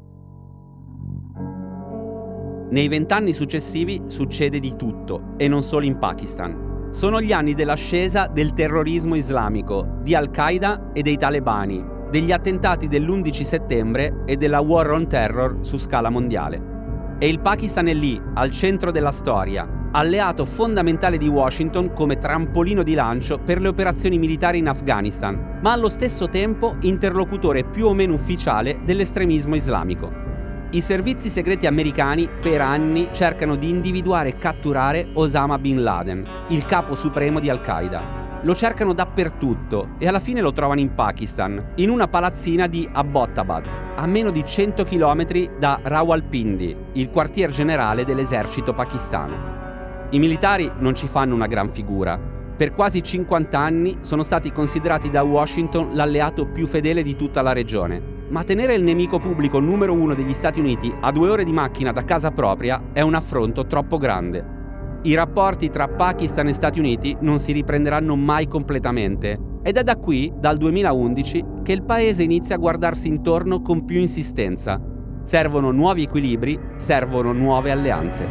Nei 2.72 2.88
vent'anni 2.88 3.34
successivi 3.34 4.04
succede 4.06 4.60
di 4.60 4.76
tutto, 4.76 5.34
e 5.38 5.48
non 5.48 5.64
solo 5.64 5.86
in 5.86 5.98
Pakistan. 5.98 6.88
Sono 6.92 7.20
gli 7.20 7.32
anni 7.32 7.56
dell'ascesa 7.56 8.28
del 8.28 8.54
terrorismo 8.54 9.16
islamico, 9.16 9.98
di 10.04 10.14
Al-Qaeda 10.14 10.92
e 10.94 11.02
dei 11.02 11.18
talebani, 11.18 11.84
degli 12.12 12.32
attentati 12.32 12.88
dell'11 12.88 13.42
settembre 13.42 14.24
e 14.28 14.38
della 14.38 14.60
War 14.60 14.92
on 14.92 15.08
Terror 15.08 15.58
su 15.62 15.78
scala 15.78 16.12
mondiale. 16.12 17.18
E 17.18 17.28
il 17.28 17.40
Pakistan 17.40 17.88
è 17.88 17.94
lì, 17.94 18.22
al 18.36 18.52
centro 18.52 18.92
della 18.92 19.12
storia, 19.12 19.90
alleato 19.92 20.46
fondamentale 20.46 21.18
di 21.18 21.28
Washington 21.28 21.92
come 21.94 22.20
trampolino 22.20 22.84
di 22.84 22.94
lancio 22.94 23.40
per 23.40 23.60
le 23.62 23.68
operazioni 23.68 24.20
militari 24.20 24.60
in 24.60 24.68
Afghanistan, 24.68 25.58
ma 25.64 25.72
allo 25.72 25.90
stesso 25.90 26.30
tempo 26.30 26.76
interlocutore 26.82 27.64
più 27.64 27.88
o 27.88 27.96
meno 27.96 28.14
ufficiale 28.14 28.80
dell'estremismo 28.86 29.56
islamico. 29.56 30.29
I 30.72 30.82
servizi 30.82 31.30
segreti 31.30 31.66
americani 31.66 32.30
per 32.30 32.62
anni 32.62 33.10
cercano 33.12 33.56
di 33.56 33.72
individuare 33.72 34.30
e 34.30 34.38
catturare 34.38 35.10
Osama 35.14 35.58
Bin 35.58 35.82
Laden, 35.82 36.46
il 36.50 36.64
capo 36.66 36.94
supremo 36.94 37.40
di 37.40 37.50
Al-Qaeda. 37.50 38.42
Lo 38.44 38.54
cercano 38.54 38.94
dappertutto 38.94 39.96
e 39.98 40.08
alla 40.08 40.20
fine 40.20 40.42
lo 40.42 40.54
trovano 40.54 40.80
in 40.80 40.94
Pakistan, 40.94 41.72
in 41.78 41.90
una 41.90 42.08
palazzina 42.08 42.68
di 42.68 42.88
Abbottabad, 42.92 43.66
a 43.96 44.06
meno 44.06 44.30
di 44.30 44.46
100 44.46 44.84
km 44.84 45.58
da 45.58 45.80
Rawalpindi, 45.82 46.78
il 46.94 47.10
quartier 47.10 47.50
generale 47.50 48.06
dell'esercito 48.06 48.72
pakistano. 48.76 50.08
I 50.12 50.20
militari 50.20 50.72
non 50.78 50.94
ci 50.94 51.08
fanno 51.08 51.34
una 51.34 51.48
gran 51.48 51.68
figura. 51.68 52.16
Per 52.56 52.74
quasi 52.74 53.02
50 53.02 53.58
anni 53.58 53.98
sono 54.02 54.22
stati 54.22 54.52
considerati 54.52 55.10
da 55.10 55.24
Washington 55.24 55.96
l'alleato 55.96 56.46
più 56.46 56.68
fedele 56.68 57.02
di 57.02 57.16
tutta 57.16 57.42
la 57.42 57.54
regione 57.54 58.18
ma 58.30 58.44
tenere 58.44 58.76
il 58.76 58.84
nemico 58.84 59.20
pubblico 59.20 59.60
numero 59.60 59.94
uno 59.94 60.14
degli 60.14 60.34
Stati 60.34 60.60
Uniti 60.60 60.94
a 61.02 61.12
due 61.12 61.30
ore 61.30 61.44
di 61.44 61.52
macchina 61.52 61.92
da 61.92 62.04
casa 62.04 62.32
propria 62.32 62.92
è 62.94 63.02
un 63.02 63.16
affronto 63.16 63.66
troppo 63.66 63.98
grande. 63.98 64.58
I 65.04 65.16
rapporti 65.16 65.70
tra 65.70 65.88
Pakistan 65.88 66.48
e 66.48 66.54
Stati 66.54 66.80
Uniti 66.80 67.16
non 67.22 67.40
si 67.40 67.52
riprenderanno 67.54 68.16
mai 68.16 68.48
completamente 68.48 69.40
ed 69.64 69.78
è 69.78 69.84
da 69.84 69.98
qui, 69.98 70.32
dal 70.36 70.58
2011, 70.58 71.46
che 71.64 71.72
il 71.72 71.84
paese 71.84 72.24
inizia 72.24 72.56
a 72.56 72.60
guardarsi 72.60 73.08
intorno 73.08 73.62
con 73.62 73.86
più 73.86 74.00
insistenza. 74.00 74.80
Servono 75.24 75.72
nuovi 75.72 76.04
equilibri, 76.04 76.58
servono 76.78 77.32
nuove 77.34 77.72
alleanze. 77.72 78.28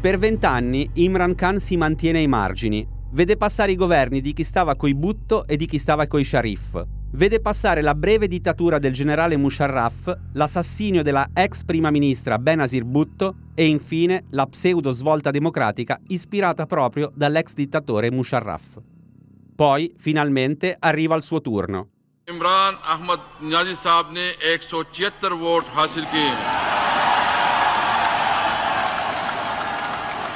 Per 0.00 0.18
vent'anni 0.18 0.88
Imran 0.94 1.34
Khan 1.34 1.58
si 1.58 1.76
mantiene 1.76 2.18
ai 2.18 2.26
margini, 2.26 2.86
vede 3.12 3.36
passare 3.36 3.72
i 3.72 3.76
governi 3.76 4.20
di 4.20 4.32
chi 4.32 4.44
stava 4.44 4.76
coi 4.76 4.94
Bhutto 4.94 5.46
e 5.46 5.56
di 5.56 5.66
chi 5.66 5.78
stava 5.78 6.06
coi 6.06 6.24
Sharif, 6.24 6.84
vede 7.12 7.40
passare 7.40 7.82
la 7.82 7.94
breve 7.94 8.26
dittatura 8.26 8.78
del 8.78 8.92
generale 8.92 9.36
Musharraf, 9.36 10.16
l'assassinio 10.34 11.02
della 11.02 11.28
ex 11.34 11.64
prima 11.64 11.90
ministra 11.90 12.38
Benazir 12.38 12.84
Bhutto 12.84 13.34
e 13.54 13.66
infine 13.66 14.26
la 14.30 14.46
pseudo 14.46 14.90
svolta 14.90 15.30
democratica 15.30 15.98
ispirata 16.08 16.66
proprio 16.66 17.10
dall'ex 17.14 17.54
dittatore 17.54 18.10
Musharraf. 18.10 18.78
Poi, 19.54 19.92
finalmente, 19.98 20.76
arriva 20.78 21.16
il 21.16 21.22
suo 21.22 21.40
turno. 21.40 21.88
Imran 22.30 22.78
Ahmad 22.82 23.20
Niazi 23.40 23.74
Saab 23.74 24.10
ne 24.12 24.34
176 24.38 25.36
vot 25.36 25.66
hasil 25.74 26.06
kiye. 26.06 26.68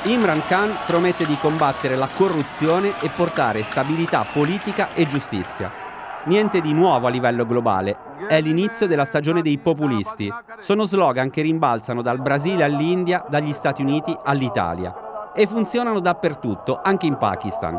Imran 0.07 0.45
Khan 0.45 0.77
promette 0.87 1.25
di 1.25 1.37
combattere 1.39 1.97
la 1.97 2.11
corruzione 2.11 3.01
e 3.01 3.09
portare 3.09 3.63
stabilità 3.63 4.25
politica 4.25 4.93
e 4.93 5.07
giustizia. 5.07 5.84
Niente 6.27 6.63
di 6.63 6.73
nuovo 6.73 7.07
a 7.07 7.11
livello 7.11 7.45
globale, 7.45 7.99
è 8.27 8.41
l'inizio 8.41 8.87
della 8.87 9.05
stagione 9.05 9.43
dei 9.43 9.59
populisti. 9.59 10.33
Sono 10.59 10.85
slogan 10.85 11.29
che 11.29 11.43
rimbalzano 11.43 12.01
dal 12.01 12.23
Brasile 12.23 12.65
all'India, 12.65 13.23
dagli 13.29 13.53
Stati 13.53 13.83
Uniti 13.83 14.17
all'Italia. 14.25 15.33
E 15.35 15.47
funzionano 15.47 16.01
dappertutto, 16.01 16.81
anche 16.83 17.05
in 17.05 17.19
Pakistan. 17.19 17.79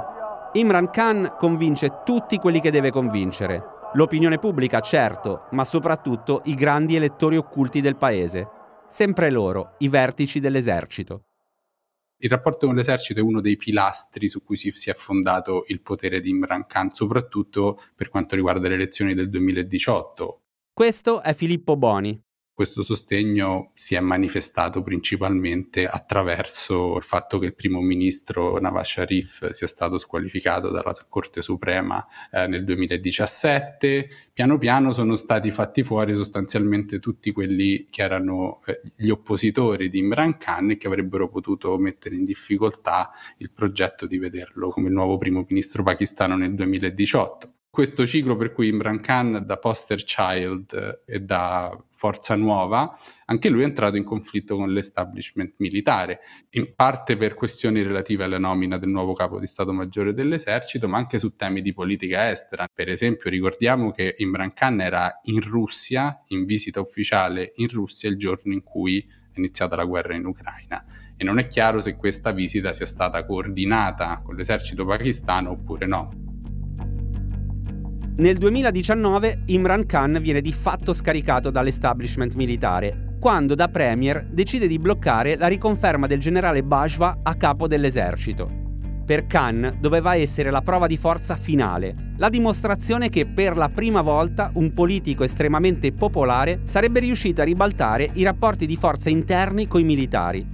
Imran 0.54 0.92
Khan 0.92 1.34
convince 1.40 2.02
tutti 2.06 2.38
quelli 2.38 2.60
che 2.60 2.70
deve 2.70 2.92
convincere. 2.92 3.64
L'opinione 3.94 4.38
pubblica, 4.38 4.80
certo, 4.80 5.48
ma 5.52 5.64
soprattutto 5.64 6.42
i 6.44 6.54
grandi 6.54 6.96
elettori 6.96 7.38
occulti 7.38 7.82
del 7.82 7.98
paese. 7.98 8.48
Sempre 8.88 9.32
loro, 9.32 9.74
i 9.80 9.88
vertici 9.88 10.40
dell'esercito. 10.40 11.22
Il 12.18 12.30
rapporto 12.30 12.66
con 12.66 12.76
l'esercito 12.76 13.20
è 13.20 13.24
uno 13.24 13.42
dei 13.42 13.58
pilastri 13.58 14.30
su 14.30 14.42
cui 14.44 14.56
si, 14.56 14.72
si, 14.72 14.90
è 14.90 14.94
fondato 14.94 15.66
il 15.68 15.82
potere 15.82 16.22
di 16.22 16.30
Imran 16.30 16.66
Khan, 16.66 16.90
soprattutto 16.90 17.80
per 17.94 18.10
quanto 18.10 18.36
riguarda 18.36 18.68
le 18.70 18.76
elezioni 18.76 19.14
del 19.14 19.30
2018. 19.30 20.42
Questo 20.74 21.22
è 21.22 21.34
Filippo 21.34 21.76
Boni, 21.78 22.20
questo 22.56 22.84
sostegno 22.84 23.72
si 23.76 23.96
è 23.96 24.00
manifestato 24.00 24.82
principalmente 24.82 25.86
attraverso 25.86 26.96
il 26.96 27.04
fatto 27.04 27.38
che 27.38 27.48
il 27.48 27.54
primo 27.54 27.82
ministro 27.82 28.58
Nawaz 28.62 28.92
Sharif 28.92 29.50
sia 29.52 29.68
stato 29.68 29.98
squalificato 29.98 30.72
dalla 30.72 30.94
Corte 31.10 31.42
Suprema 31.42 32.08
eh, 32.32 32.48
nel 32.48 32.64
2017. 32.64 34.08
Piano 34.32 34.58
piano 34.58 34.94
sono 34.94 35.18
stati 35.18 35.52
fatti 35.52 35.84
fuori 35.84 36.16
sostanzialmente 36.16 37.00
tutti 37.00 37.34
quelli 37.34 37.88
che 37.90 38.02
erano 38.02 38.62
eh, 38.66 38.82
gli 38.96 39.10
oppositori 39.10 39.90
di 39.90 40.00
Imran 40.00 40.38
Khan 40.38 40.72
e 40.72 40.78
che 40.78 40.88
avrebbero 40.88 41.28
potuto 41.28 41.78
mettere 41.78 42.16
in 42.16 42.24
difficoltà 42.24 43.12
il 43.40 43.52
progetto 43.52 44.08
di 44.08 44.18
vederlo 44.18 44.70
come 44.70 44.90
nuovo 44.90 45.18
primo 45.18 45.46
ministro 45.46 45.84
pakistano 45.84 46.38
nel 46.38 46.56
2018 46.56 47.55
questo 47.76 48.08
ciclo 48.08 48.38
per 48.38 48.54
cui 48.54 48.70
Imran 48.70 49.02
Khan 49.02 49.44
da 49.46 49.58
poster 49.58 50.02
child 50.06 51.04
e 51.06 51.20
da 51.20 51.78
forza 51.92 52.34
nuova, 52.38 52.98
anche 53.26 53.50
lui 53.50 53.64
è 53.64 53.66
entrato 53.66 53.98
in 53.98 54.06
conflitto 54.06 54.56
con 54.56 54.72
l'establishment 54.72 55.56
militare, 55.58 56.22
in 56.52 56.74
parte 56.74 57.18
per 57.18 57.34
questioni 57.34 57.82
relative 57.82 58.24
alla 58.24 58.38
nomina 58.38 58.78
del 58.78 58.88
nuovo 58.88 59.12
capo 59.12 59.40
di 59.40 59.48
Stato 59.48 59.74
Maggiore 59.74 60.14
dell'esercito, 60.14 60.88
ma 60.88 60.96
anche 60.96 61.20
su 61.20 61.36
temi 61.36 61.62
di 61.62 61.74
politica 61.74 62.32
estera. 62.32 62.70
Per 62.74 62.88
esempio 62.88 63.30
ricordiamo 63.30 63.92
che 63.92 64.16
Imran 64.20 64.54
Khan 64.54 64.80
era 64.80 65.20
in 65.24 65.42
Russia, 65.42 66.24
in 66.28 66.46
visita 66.46 66.80
ufficiale 66.80 67.52
in 67.58 67.68
Russia 67.68 68.08
il 68.08 68.16
giorno 68.16 68.54
in 68.54 68.64
cui 68.64 69.00
è 69.00 69.38
iniziata 69.38 69.76
la 69.76 69.84
guerra 69.84 70.16
in 70.16 70.26
Ucraina 70.26 70.82
e 71.18 71.26
non 71.26 71.40
è 71.40 71.48
chiaro 71.48 71.82
se 71.82 71.98
questa 71.98 72.32
visita 72.32 72.72
sia 72.72 72.86
stata 72.86 73.26
coordinata 73.26 74.22
con 74.24 74.36
l'esercito 74.36 74.86
pakistano 74.86 75.50
oppure 75.52 75.86
no. 75.86 76.25
Nel 78.18 78.38
2019 78.38 79.42
Imran 79.48 79.86
Khan 79.86 80.20
viene 80.22 80.40
di 80.40 80.54
fatto 80.54 80.94
scaricato 80.94 81.50
dall'establishment 81.50 82.36
militare, 82.36 83.18
quando 83.20 83.56
da 83.56 83.68
premier 83.68 84.26
decide 84.32 84.68
di 84.68 84.80
bloccare 84.80 85.36
la 85.36 85.48
riconferma 85.48 86.08
del 86.08 86.22
generale 86.22 86.64
Bajwa 86.64 87.20
a 87.24 87.36
capo 87.36 87.68
dell'esercito. 87.68 88.50
Per 89.06 89.28
Khan 89.28 89.80
doveva 89.82 90.16
essere 90.16 90.50
la 90.50 90.62
prova 90.62 90.88
di 90.88 90.96
forza 90.96 91.36
finale, 91.36 92.14
la 92.16 92.30
dimostrazione 92.30 93.10
che 93.10 93.26
per 93.26 93.58
la 93.58 93.68
prima 93.68 94.00
volta 94.00 94.50
un 94.54 94.72
politico 94.74 95.26
estremamente 95.26 95.92
popolare 95.92 96.62
sarebbe 96.64 97.02
riuscito 97.02 97.42
a 97.42 97.44
ribaltare 97.44 98.12
i 98.14 98.24
rapporti 98.24 98.66
di 98.66 98.78
forza 98.78 99.10
interni 99.10 99.68
coi 99.68 99.84
militari. 99.84 100.48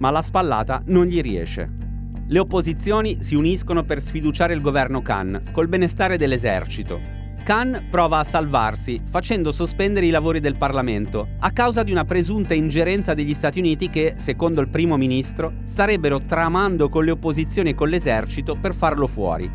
Ma 0.00 0.10
la 0.10 0.20
spallata 0.20 0.82
non 0.88 1.06
gli 1.06 1.22
riesce. 1.22 1.85
Le 2.28 2.40
opposizioni 2.40 3.22
si 3.22 3.36
uniscono 3.36 3.84
per 3.84 4.00
sfiduciare 4.00 4.52
il 4.52 4.60
governo 4.60 5.00
Khan, 5.00 5.50
col 5.52 5.68
benestare 5.68 6.16
dell'esercito. 6.16 6.98
Khan 7.44 7.86
prova 7.88 8.18
a 8.18 8.24
salvarsi, 8.24 9.00
facendo 9.04 9.52
sospendere 9.52 10.06
i 10.06 10.10
lavori 10.10 10.40
del 10.40 10.56
Parlamento, 10.56 11.28
a 11.38 11.52
causa 11.52 11.84
di 11.84 11.92
una 11.92 12.04
presunta 12.04 12.52
ingerenza 12.52 13.14
degli 13.14 13.32
Stati 13.32 13.60
Uniti 13.60 13.88
che, 13.88 14.14
secondo 14.16 14.60
il 14.60 14.70
primo 14.70 14.96
ministro, 14.96 15.58
starebbero 15.62 16.24
tramando 16.24 16.88
con 16.88 17.04
le 17.04 17.12
opposizioni 17.12 17.70
e 17.70 17.74
con 17.74 17.90
l'esercito 17.90 18.56
per 18.56 18.74
farlo 18.74 19.06
fuori. 19.06 19.48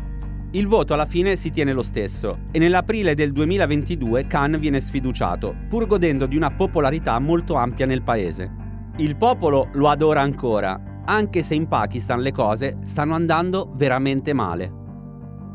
Il 0.52 0.66
voto 0.66 0.94
alla 0.94 1.04
fine 1.04 1.36
si 1.36 1.50
tiene 1.50 1.74
lo 1.74 1.82
stesso 1.82 2.44
e 2.52 2.58
nell'aprile 2.58 3.14
del 3.14 3.32
2022 3.32 4.26
Khan 4.26 4.56
viene 4.58 4.80
sfiduciato, 4.80 5.54
pur 5.68 5.86
godendo 5.86 6.24
di 6.24 6.36
una 6.36 6.50
popolarità 6.50 7.18
molto 7.18 7.54
ampia 7.54 7.84
nel 7.84 8.02
paese. 8.02 8.50
Il 8.96 9.16
popolo 9.16 9.68
lo 9.74 9.90
adora 9.90 10.22
ancora 10.22 10.80
anche 11.04 11.42
se 11.42 11.54
in 11.54 11.68
Pakistan 11.68 12.20
le 12.20 12.32
cose 12.32 12.78
stanno 12.84 13.14
andando 13.14 13.72
veramente 13.74 14.32
male. 14.32 14.80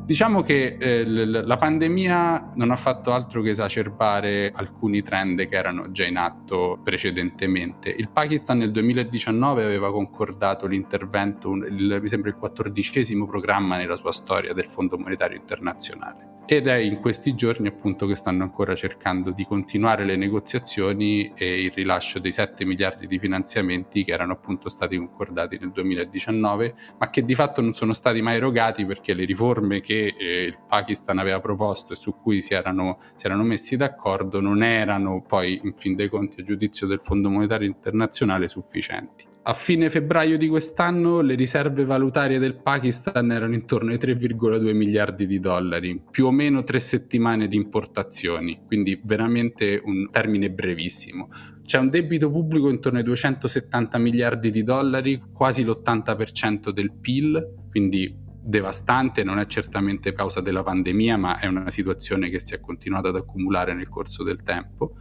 Diciamo 0.08 0.42
che 0.42 0.78
eh, 0.80 1.06
la 1.06 1.58
pandemia 1.58 2.54
non 2.56 2.72
ha 2.72 2.78
fatto 2.78 3.12
altro 3.12 3.42
che 3.42 3.50
esacerbare 3.50 4.54
alcuni 4.56 5.02
trend 5.02 5.46
che 5.50 5.56
erano 5.58 5.92
già 5.92 6.06
in 6.06 6.16
atto 6.16 6.80
precedentemente. 6.82 7.90
Il 7.90 8.08
Pakistan 8.08 8.60
nel 8.60 8.72
2019 8.72 9.66
aveva 9.66 9.92
concordato 9.92 10.66
l'intervento, 10.66 11.52
il, 11.56 12.00
mi 12.02 12.08
sembra 12.08 12.30
il 12.30 12.38
quattordicesimo 12.38 13.26
programma 13.26 13.76
nella 13.76 13.98
sua 13.98 14.14
storia 14.14 14.54
del 14.54 14.70
Fondo 14.70 14.98
Monetario 14.98 15.36
Internazionale 15.36 16.36
ed 16.50 16.68
è 16.68 16.76
in 16.76 17.02
questi 17.02 17.36
giorni 17.36 17.68
appunto 17.68 18.08
che 18.08 18.16
stanno 18.16 18.44
ancora 18.44 18.74
cercando 18.74 19.32
di 19.32 19.44
continuare 19.44 20.06
le 20.06 20.16
negoziazioni 20.16 21.34
e 21.36 21.64
il 21.64 21.72
rilascio 21.72 22.20
dei 22.20 22.32
7 22.32 22.64
miliardi 22.64 23.06
di 23.06 23.20
finanziamenti 23.20 24.06
che 24.06 24.14
erano 24.14 24.32
appunto 24.32 24.70
stati 24.70 24.96
concordati 24.96 25.58
nel 25.60 25.72
2019 25.72 26.76
ma 27.00 27.10
che 27.10 27.26
di 27.26 27.36
fatto 27.36 27.60
non 27.60 27.74
sono 27.74 27.92
stati 27.92 28.22
mai 28.22 28.38
erogati 28.38 28.86
perché 28.86 29.14
le 29.14 29.26
riforme 29.26 29.82
che 29.82 30.16
eh, 30.18 30.44
il 30.44 30.58
Pakistan 30.66 31.18
aveva 31.18 31.42
proposto 31.42 31.92
e 31.92 31.98
su 31.98 32.16
cui 32.16 32.42
si 32.42 32.54
erano, 32.54 33.00
si 33.18 33.26
erano 33.26 33.44
messi 33.44 33.76
d'accordo 33.76 34.40
non 34.40 34.64
erano 34.64 35.22
poi 35.28 35.60
in 35.64 35.74
fin 35.74 35.96
dei 35.96 36.08
conti 36.08 36.40
a 36.40 36.44
giudizio 36.44 36.88
del 36.88 37.02
Fondo 37.02 37.30
Monetario 37.30 37.68
Internazionale 37.68 38.48
sufficienti. 38.48 39.36
A 39.50 39.54
fine 39.54 39.90
febbraio 39.90 40.38
di 40.38 40.50
quest'anno 40.50 41.22
le 41.22 41.36
riserve 41.36 41.86
valutarie 41.86 42.38
del 42.38 42.62
Pakistan 42.62 43.32
erano 43.32 43.54
intorno 43.54 43.92
ai 43.92 43.98
3,2 43.98 44.76
miliardi 44.76 45.26
di 45.26 45.40
dollari, 45.40 46.02
più 46.12 46.26
o 46.26 46.32
meno 46.32 46.66
tre 46.66 46.82
settimane 46.82 47.48
di 47.48 47.56
importazioni, 47.56 48.60
quindi 48.68 49.00
veramente 49.02 49.82
un 49.82 50.10
termine 50.12 50.52
brevissimo. 50.52 51.30
C'è 51.64 51.78
un 51.78 51.90
debito 51.90 52.30
pubblico 52.30 52.70
intorno 52.70 52.98
ai 52.98 53.06
270 53.06 53.98
miliardi 54.00 54.52
di 54.52 54.64
dollari, 54.64 55.24
quasi 55.32 55.64
l'80% 55.64 56.72
del 56.72 56.92
PIL, 56.92 57.70
quindi 57.70 58.14
devastante, 58.48 59.24
non 59.24 59.40
è 59.40 59.46
certamente 59.46 60.12
causa 60.12 60.42
della 60.42 60.64
pandemia, 60.64 61.16
ma 61.16 61.40
è 61.40 61.48
una 61.48 61.72
situazione 61.72 62.30
che 62.30 62.42
si 62.42 62.54
è 62.54 62.60
continuata 62.60 63.08
ad 63.08 63.16
accumulare 63.16 63.74
nel 63.74 63.88
corso 63.88 64.24
del 64.24 64.44
tempo. 64.44 64.96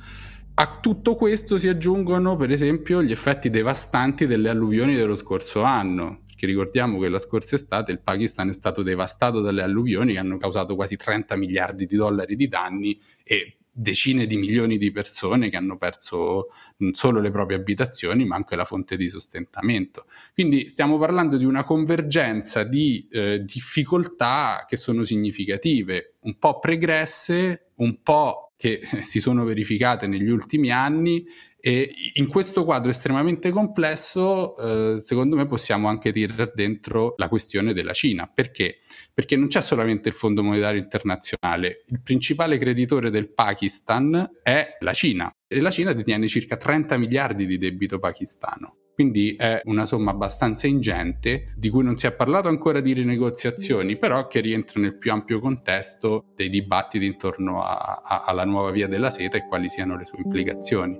A 0.58 0.78
tutto 0.80 1.16
questo 1.16 1.58
si 1.58 1.68
aggiungono, 1.68 2.34
per 2.34 2.50
esempio, 2.50 3.02
gli 3.02 3.12
effetti 3.12 3.50
devastanti 3.50 4.24
delle 4.24 4.48
alluvioni 4.48 4.94
dello 4.94 5.14
scorso 5.14 5.60
anno. 5.60 6.22
Perché 6.24 6.46
ricordiamo 6.46 6.98
che 6.98 7.10
la 7.10 7.18
scorsa 7.18 7.56
estate 7.56 7.92
il 7.92 8.00
Pakistan 8.00 8.48
è 8.48 8.54
stato 8.54 8.82
devastato 8.82 9.42
dalle 9.42 9.60
alluvioni 9.60 10.14
che 10.14 10.18
hanno 10.18 10.38
causato 10.38 10.74
quasi 10.74 10.96
30 10.96 11.36
miliardi 11.36 11.84
di 11.84 11.96
dollari 11.96 12.36
di 12.36 12.48
danni 12.48 12.98
e 13.22 13.58
decine 13.70 14.24
di 14.24 14.38
milioni 14.38 14.78
di 14.78 14.90
persone 14.90 15.50
che 15.50 15.58
hanno 15.58 15.76
perso 15.76 16.46
non 16.78 16.94
solo 16.94 17.20
le 17.20 17.30
proprie 17.30 17.58
abitazioni, 17.58 18.24
ma 18.24 18.36
anche 18.36 18.56
la 18.56 18.64
fonte 18.64 18.96
di 18.96 19.10
sostentamento. 19.10 20.06
Quindi 20.32 20.70
stiamo 20.70 20.96
parlando 20.96 21.36
di 21.36 21.44
una 21.44 21.64
convergenza 21.64 22.64
di 22.64 23.06
eh, 23.10 23.42
difficoltà 23.44 24.64
che 24.66 24.78
sono 24.78 25.04
significative, 25.04 26.14
un 26.20 26.38
po' 26.38 26.58
pregresse, 26.60 27.72
un 27.74 28.00
po' 28.00 28.45
che 28.56 28.80
si 29.02 29.20
sono 29.20 29.44
verificate 29.44 30.06
negli 30.06 30.28
ultimi 30.28 30.70
anni 30.70 31.26
e 31.66 31.92
in 32.12 32.28
questo 32.28 32.64
quadro 32.64 32.90
estremamente 32.90 33.50
complesso, 33.50 34.56
eh, 34.56 35.02
secondo 35.02 35.34
me, 35.34 35.46
possiamo 35.46 35.88
anche 35.88 36.12
tirare 36.12 36.52
dentro 36.54 37.14
la 37.16 37.28
questione 37.28 37.72
della 37.72 37.92
Cina. 37.92 38.30
Perché? 38.32 38.78
Perché 39.12 39.34
non 39.34 39.48
c'è 39.48 39.60
solamente 39.60 40.08
il 40.08 40.14
Fondo 40.14 40.44
Monetario 40.44 40.80
Internazionale. 40.80 41.82
Il 41.88 42.02
principale 42.02 42.56
creditore 42.58 43.10
del 43.10 43.32
Pakistan 43.32 44.38
è 44.44 44.76
la 44.78 44.92
Cina 44.92 45.28
e 45.48 45.60
la 45.60 45.72
Cina 45.72 45.92
detiene 45.92 46.28
circa 46.28 46.56
30 46.56 46.96
miliardi 46.98 47.46
di 47.46 47.58
debito 47.58 47.98
pakistano. 47.98 48.85
Quindi 48.96 49.36
è 49.36 49.60
una 49.64 49.84
somma 49.84 50.12
abbastanza 50.12 50.66
ingente 50.66 51.52
di 51.54 51.68
cui 51.68 51.84
non 51.84 51.98
si 51.98 52.06
è 52.06 52.14
parlato 52.14 52.48
ancora 52.48 52.80
di 52.80 52.94
rinegoziazioni, 52.94 53.98
però 53.98 54.26
che 54.26 54.40
rientra 54.40 54.80
nel 54.80 54.96
più 54.96 55.12
ampio 55.12 55.38
contesto 55.38 56.24
dei 56.34 56.48
dibattiti 56.48 57.04
intorno 57.04 57.62
a, 57.62 58.00
a, 58.02 58.22
alla 58.22 58.46
nuova 58.46 58.70
via 58.70 58.88
della 58.88 59.10
seta 59.10 59.36
e 59.36 59.46
quali 59.46 59.68
siano 59.68 59.98
le 59.98 60.06
sue 60.06 60.20
implicazioni. 60.24 60.98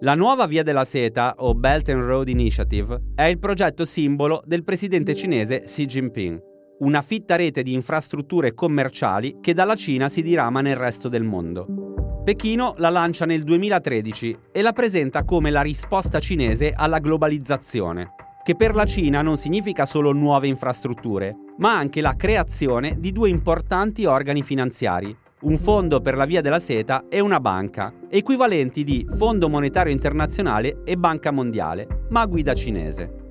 La 0.00 0.14
nuova 0.14 0.46
via 0.46 0.62
della 0.62 0.84
seta, 0.84 1.36
o 1.38 1.54
Belt 1.54 1.88
and 1.88 2.04
Road 2.04 2.28
Initiative, 2.28 3.12
è 3.14 3.22
il 3.22 3.38
progetto 3.38 3.86
simbolo 3.86 4.42
del 4.44 4.62
presidente 4.62 5.14
cinese 5.14 5.60
Xi 5.60 5.86
Jinping, 5.86 6.47
una 6.80 7.02
fitta 7.02 7.34
rete 7.34 7.62
di 7.62 7.72
infrastrutture 7.72 8.54
commerciali 8.54 9.38
che 9.40 9.52
dalla 9.52 9.74
Cina 9.74 10.08
si 10.08 10.22
dirama 10.22 10.60
nel 10.60 10.76
resto 10.76 11.08
del 11.08 11.24
mondo. 11.24 12.22
Pechino 12.22 12.74
la 12.76 12.90
lancia 12.90 13.24
nel 13.24 13.42
2013 13.42 14.36
e 14.52 14.62
la 14.62 14.72
presenta 14.72 15.24
come 15.24 15.50
la 15.50 15.62
risposta 15.62 16.20
cinese 16.20 16.72
alla 16.72 16.98
globalizzazione, 16.98 18.14
che 18.44 18.54
per 18.54 18.74
la 18.74 18.84
Cina 18.84 19.22
non 19.22 19.36
significa 19.36 19.86
solo 19.86 20.12
nuove 20.12 20.46
infrastrutture, 20.46 21.34
ma 21.58 21.76
anche 21.76 22.00
la 22.00 22.14
creazione 22.14 22.96
di 22.98 23.12
due 23.12 23.28
importanti 23.28 24.04
organi 24.04 24.42
finanziari, 24.42 25.16
un 25.40 25.56
fondo 25.56 26.00
per 26.00 26.16
la 26.16 26.26
via 26.26 26.40
della 26.40 26.60
seta 26.60 27.06
e 27.08 27.20
una 27.20 27.40
banca, 27.40 27.92
equivalenti 28.08 28.84
di 28.84 29.04
Fondo 29.16 29.48
Monetario 29.48 29.92
Internazionale 29.92 30.82
e 30.84 30.96
Banca 30.96 31.30
Mondiale, 31.30 32.04
ma 32.10 32.20
a 32.20 32.26
guida 32.26 32.54
cinese. 32.54 33.27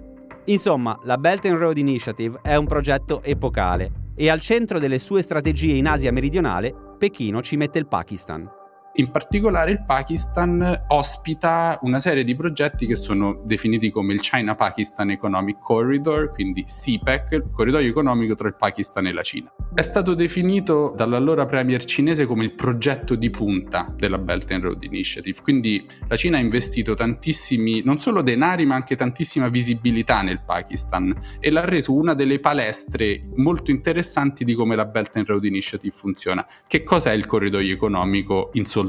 Insomma, 0.49 0.97
la 1.03 1.17
Belt 1.17 1.45
and 1.45 1.57
Road 1.57 1.77
Initiative 1.77 2.39
è 2.41 2.55
un 2.55 2.65
progetto 2.65 3.21
epocale 3.21 4.13
e 4.15 4.29
al 4.29 4.39
centro 4.39 4.79
delle 4.79 4.97
sue 4.97 5.21
strategie 5.21 5.73
in 5.73 5.87
Asia 5.87 6.11
meridionale, 6.11 6.73
Pechino 6.97 7.41
ci 7.41 7.57
mette 7.57 7.79
il 7.79 7.87
Pakistan. 7.87 8.56
In 8.99 9.11
particolare 9.11 9.69
il 9.69 9.83
Pakistan 9.85 10.85
ospita 10.87 11.77
una 11.83 11.99
serie 11.99 12.23
di 12.23 12.35
progetti 12.35 12.87
che 12.87 12.95
sono 12.95 13.43
definiti 13.45 13.91
come 13.91 14.13
il 14.13 14.21
China-Pakistan 14.21 15.11
Economic 15.11 15.59
Corridor, 15.59 16.31
quindi 16.31 16.63
CPEC, 16.63 17.33
il 17.33 17.49
corridoio 17.53 17.87
economico 17.87 18.35
tra 18.35 18.47
il 18.47 18.55
Pakistan 18.55 19.05
e 19.05 19.13
la 19.13 19.21
Cina. 19.21 19.53
È 19.71 19.83
stato 19.83 20.15
definito 20.15 20.95
dall'allora 20.97 21.45
premier 21.45 21.85
cinese 21.85 22.25
come 22.25 22.43
il 22.43 22.55
progetto 22.55 23.13
di 23.13 23.29
punta 23.29 23.93
della 23.95 24.17
Belt 24.17 24.49
and 24.49 24.63
Road 24.63 24.83
Initiative, 24.83 25.41
quindi 25.43 25.87
la 26.07 26.15
Cina 26.15 26.37
ha 26.37 26.41
investito 26.41 26.95
tantissimi, 26.95 27.83
non 27.83 27.99
solo 27.99 28.23
denari, 28.23 28.65
ma 28.65 28.73
anche 28.73 28.95
tantissima 28.95 29.47
visibilità 29.47 30.23
nel 30.23 30.41
Pakistan 30.43 31.15
e 31.39 31.51
l'ha 31.51 31.63
reso 31.63 31.93
una 31.93 32.15
delle 32.15 32.39
palestre 32.39 33.29
molto 33.35 33.69
interessanti 33.69 34.43
di 34.43 34.55
come 34.55 34.75
la 34.75 34.85
Belt 34.85 35.15
and 35.17 35.27
Road 35.27 35.43
Initiative 35.43 35.93
funziona. 35.95 36.43
Che 36.65 36.81
cos'è 36.81 37.11
il 37.11 37.27
corridoio 37.27 37.71
economico 37.71 38.49
in 38.53 38.65
soldoni? 38.65 38.85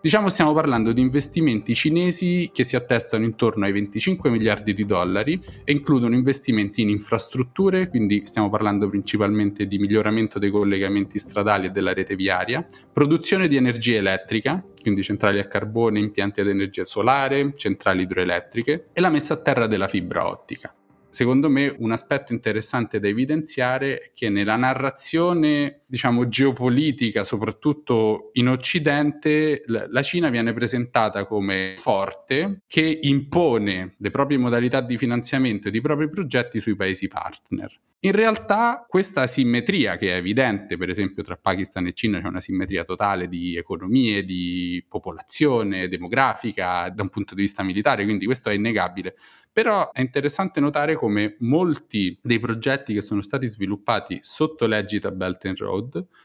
Diciamo 0.00 0.28
stiamo 0.28 0.52
parlando 0.52 0.92
di 0.92 1.00
investimenti 1.00 1.74
cinesi 1.74 2.50
che 2.52 2.64
si 2.64 2.76
attestano 2.76 3.24
intorno 3.24 3.64
ai 3.64 3.72
25 3.72 4.30
miliardi 4.30 4.74
di 4.74 4.86
dollari 4.86 5.40
e 5.64 5.72
includono 5.72 6.14
investimenti 6.14 6.82
in 6.82 6.90
infrastrutture, 6.90 7.88
quindi 7.88 8.22
stiamo 8.26 8.48
parlando 8.48 8.88
principalmente 8.88 9.66
di 9.66 9.78
miglioramento 9.78 10.38
dei 10.38 10.50
collegamenti 10.50 11.18
stradali 11.18 11.66
e 11.66 11.70
della 11.70 11.92
rete 11.92 12.14
viaria, 12.16 12.66
produzione 12.92 13.48
di 13.48 13.56
energia 13.56 13.96
elettrica, 13.96 14.64
quindi 14.80 15.02
centrali 15.02 15.40
a 15.40 15.46
carbone, 15.48 15.98
impianti 15.98 16.40
ad 16.40 16.48
energia 16.48 16.84
solare, 16.84 17.54
centrali 17.56 18.02
idroelettriche 18.02 18.88
e 18.92 19.00
la 19.00 19.10
messa 19.10 19.34
a 19.34 19.38
terra 19.38 19.66
della 19.66 19.88
fibra 19.88 20.28
ottica. 20.28 20.72
Secondo 21.16 21.48
me 21.48 21.74
un 21.78 21.92
aspetto 21.92 22.34
interessante 22.34 23.00
da 23.00 23.08
evidenziare 23.08 23.98
è 24.00 24.10
che 24.12 24.28
nella 24.28 24.56
narrazione, 24.56 25.80
diciamo, 25.86 26.28
geopolitica, 26.28 27.24
soprattutto 27.24 28.30
in 28.32 28.48
Occidente, 28.48 29.62
la 29.66 30.02
Cina 30.02 30.28
viene 30.28 30.52
presentata 30.52 31.24
come 31.26 31.74
forte 31.78 32.62
che 32.66 32.98
impone 33.02 33.94
le 33.98 34.10
proprie 34.10 34.38
modalità 34.38 34.80
di 34.80 34.98
finanziamento 34.98 35.68
e 35.68 35.76
i 35.76 35.80
propri 35.80 36.10
progetti 36.10 36.60
sui 36.60 36.74
paesi 36.74 37.08
partner. 37.08 37.80
In 38.00 38.12
realtà 38.12 38.84
questa 38.86 39.22
asimmetria 39.22 39.96
che 39.96 40.12
è 40.12 40.16
evidente, 40.16 40.76
per 40.76 40.90
esempio 40.90 41.22
tra 41.22 41.36
Pakistan 41.36 41.86
e 41.86 41.92
Cina 41.92 42.20
c'è 42.20 42.28
una 42.28 42.40
simmetria 42.40 42.84
totale 42.84 43.26
di 43.26 43.56
economie, 43.56 44.22
di 44.22 44.84
popolazione, 44.86 45.88
demografica, 45.88 46.88
da 46.90 47.02
un 47.02 47.08
punto 47.08 47.34
di 47.34 47.42
vista 47.42 47.62
militare, 47.62 48.04
quindi 48.04 48.26
questo 48.26 48.50
è 48.50 48.54
innegabile. 48.54 49.16
Però 49.50 49.90
è 49.90 50.02
interessante 50.02 50.60
notare 50.60 50.94
come 50.94 51.36
molti 51.40 52.16
dei 52.22 52.38
progetti 52.38 52.92
che 52.92 53.00
sono 53.00 53.22
stati 53.22 53.48
sviluppati 53.48 54.18
sotto 54.20 54.66
l'egida 54.66 55.10
Belt 55.10 55.46
and 55.46 55.56
Road 55.56 55.75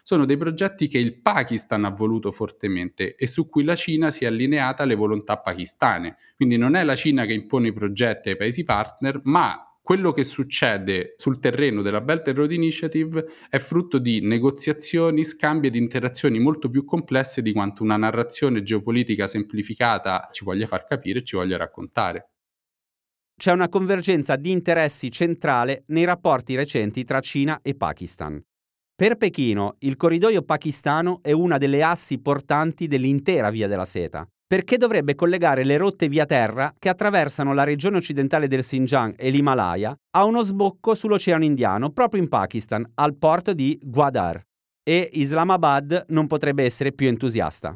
sono 0.04 0.26
dei 0.26 0.38
progetti 0.38 0.88
che 0.88 0.98
il 0.98 1.22
Pakistan 1.22 1.86
ha 1.86 1.90
voluto 1.90 2.32
fortemente 2.32 3.16
e 3.16 3.28
su 3.28 3.48
cui 3.48 3.64
la 3.64 3.76
Cina 3.76 4.12
si 4.12 4.24
è 4.24 4.28
allineata 4.28 4.84
alle 4.84 4.96
volontà 4.96 5.38
pakistane. 5.38 6.18
Quindi 6.36 6.58
non 6.58 6.76
è 6.76 6.84
la 6.84 6.96
Cina 6.96 7.26
che 7.26 7.34
impone 7.34 7.70
i 7.70 7.74
progetti 7.74 8.30
ai 8.30 8.38
paesi 8.38 8.64
partner, 8.64 9.22
ma 9.24 9.66
quello 9.82 10.12
che 10.12 10.24
succede 10.24 11.16
sul 11.18 11.40
terreno 11.40 11.82
della 11.82 12.02
Belt 12.02 12.28
and 12.28 12.38
Road 12.38 12.52
Initiative 12.52 13.26
è 13.50 13.58
frutto 13.58 13.98
di 13.98 14.22
negoziazioni, 14.22 15.24
scambi 15.24 15.68
ed 15.68 15.76
interazioni 15.76 16.40
molto 16.40 16.70
più 16.70 16.86
complesse 16.86 17.42
di 17.42 17.52
quanto 17.52 17.84
una 17.84 17.98
narrazione 17.98 18.64
geopolitica 18.64 19.28
semplificata 19.28 20.30
ci 20.32 20.44
voglia 20.44 20.68
far 20.68 20.86
capire 20.86 21.20
e 21.20 21.24
ci 21.24 21.36
voglia 21.36 21.58
raccontare 21.58 22.32
c'è 23.42 23.52
una 23.52 23.70
convergenza 23.70 24.36
di 24.36 24.52
interessi 24.52 25.10
centrale 25.10 25.84
nei 25.88 26.06
rapporti 26.06 26.54
recenti 26.54 27.04
tra 27.04 27.20
Cina 27.22 27.60
e 27.64 27.74
Pakistan. 27.74 28.40
Per 29.02 29.16
Pechino, 29.16 29.78
il 29.80 29.98
corridoio 29.98 30.44
pakistano 30.44 31.22
è 31.24 31.32
una 31.32 31.58
delle 31.58 31.82
assi 31.82 32.20
portanti 32.20 32.86
dell'intera 32.86 33.50
Via 33.50 33.68
della 33.68 33.84
Seta, 33.84 34.28
perché 34.46 34.78
dovrebbe 34.78 35.16
collegare 35.16 35.64
le 35.64 35.78
rotte 35.78 36.08
via 36.08 36.28
terra 36.28 36.72
che 36.78 36.88
attraversano 36.88 37.52
la 37.56 37.64
regione 37.64 37.98
occidentale 37.98 38.48
del 38.48 38.62
Xinjiang 38.62 39.16
e 39.18 39.32
l'Himalaya 39.32 39.96
a 40.12 40.24
uno 40.24 40.44
sbocco 40.44 40.94
sull'Oceano 40.94 41.44
Indiano, 41.44 41.90
proprio 41.90 42.22
in 42.22 42.28
Pakistan, 42.28 42.88
al 42.94 43.18
porto 43.18 43.54
di 43.54 43.76
Gwadar. 43.82 44.40
E 44.84 45.10
Islamabad 45.14 46.06
non 46.10 46.28
potrebbe 46.28 46.64
essere 46.64 46.92
più 46.92 47.08
entusiasta. 47.08 47.76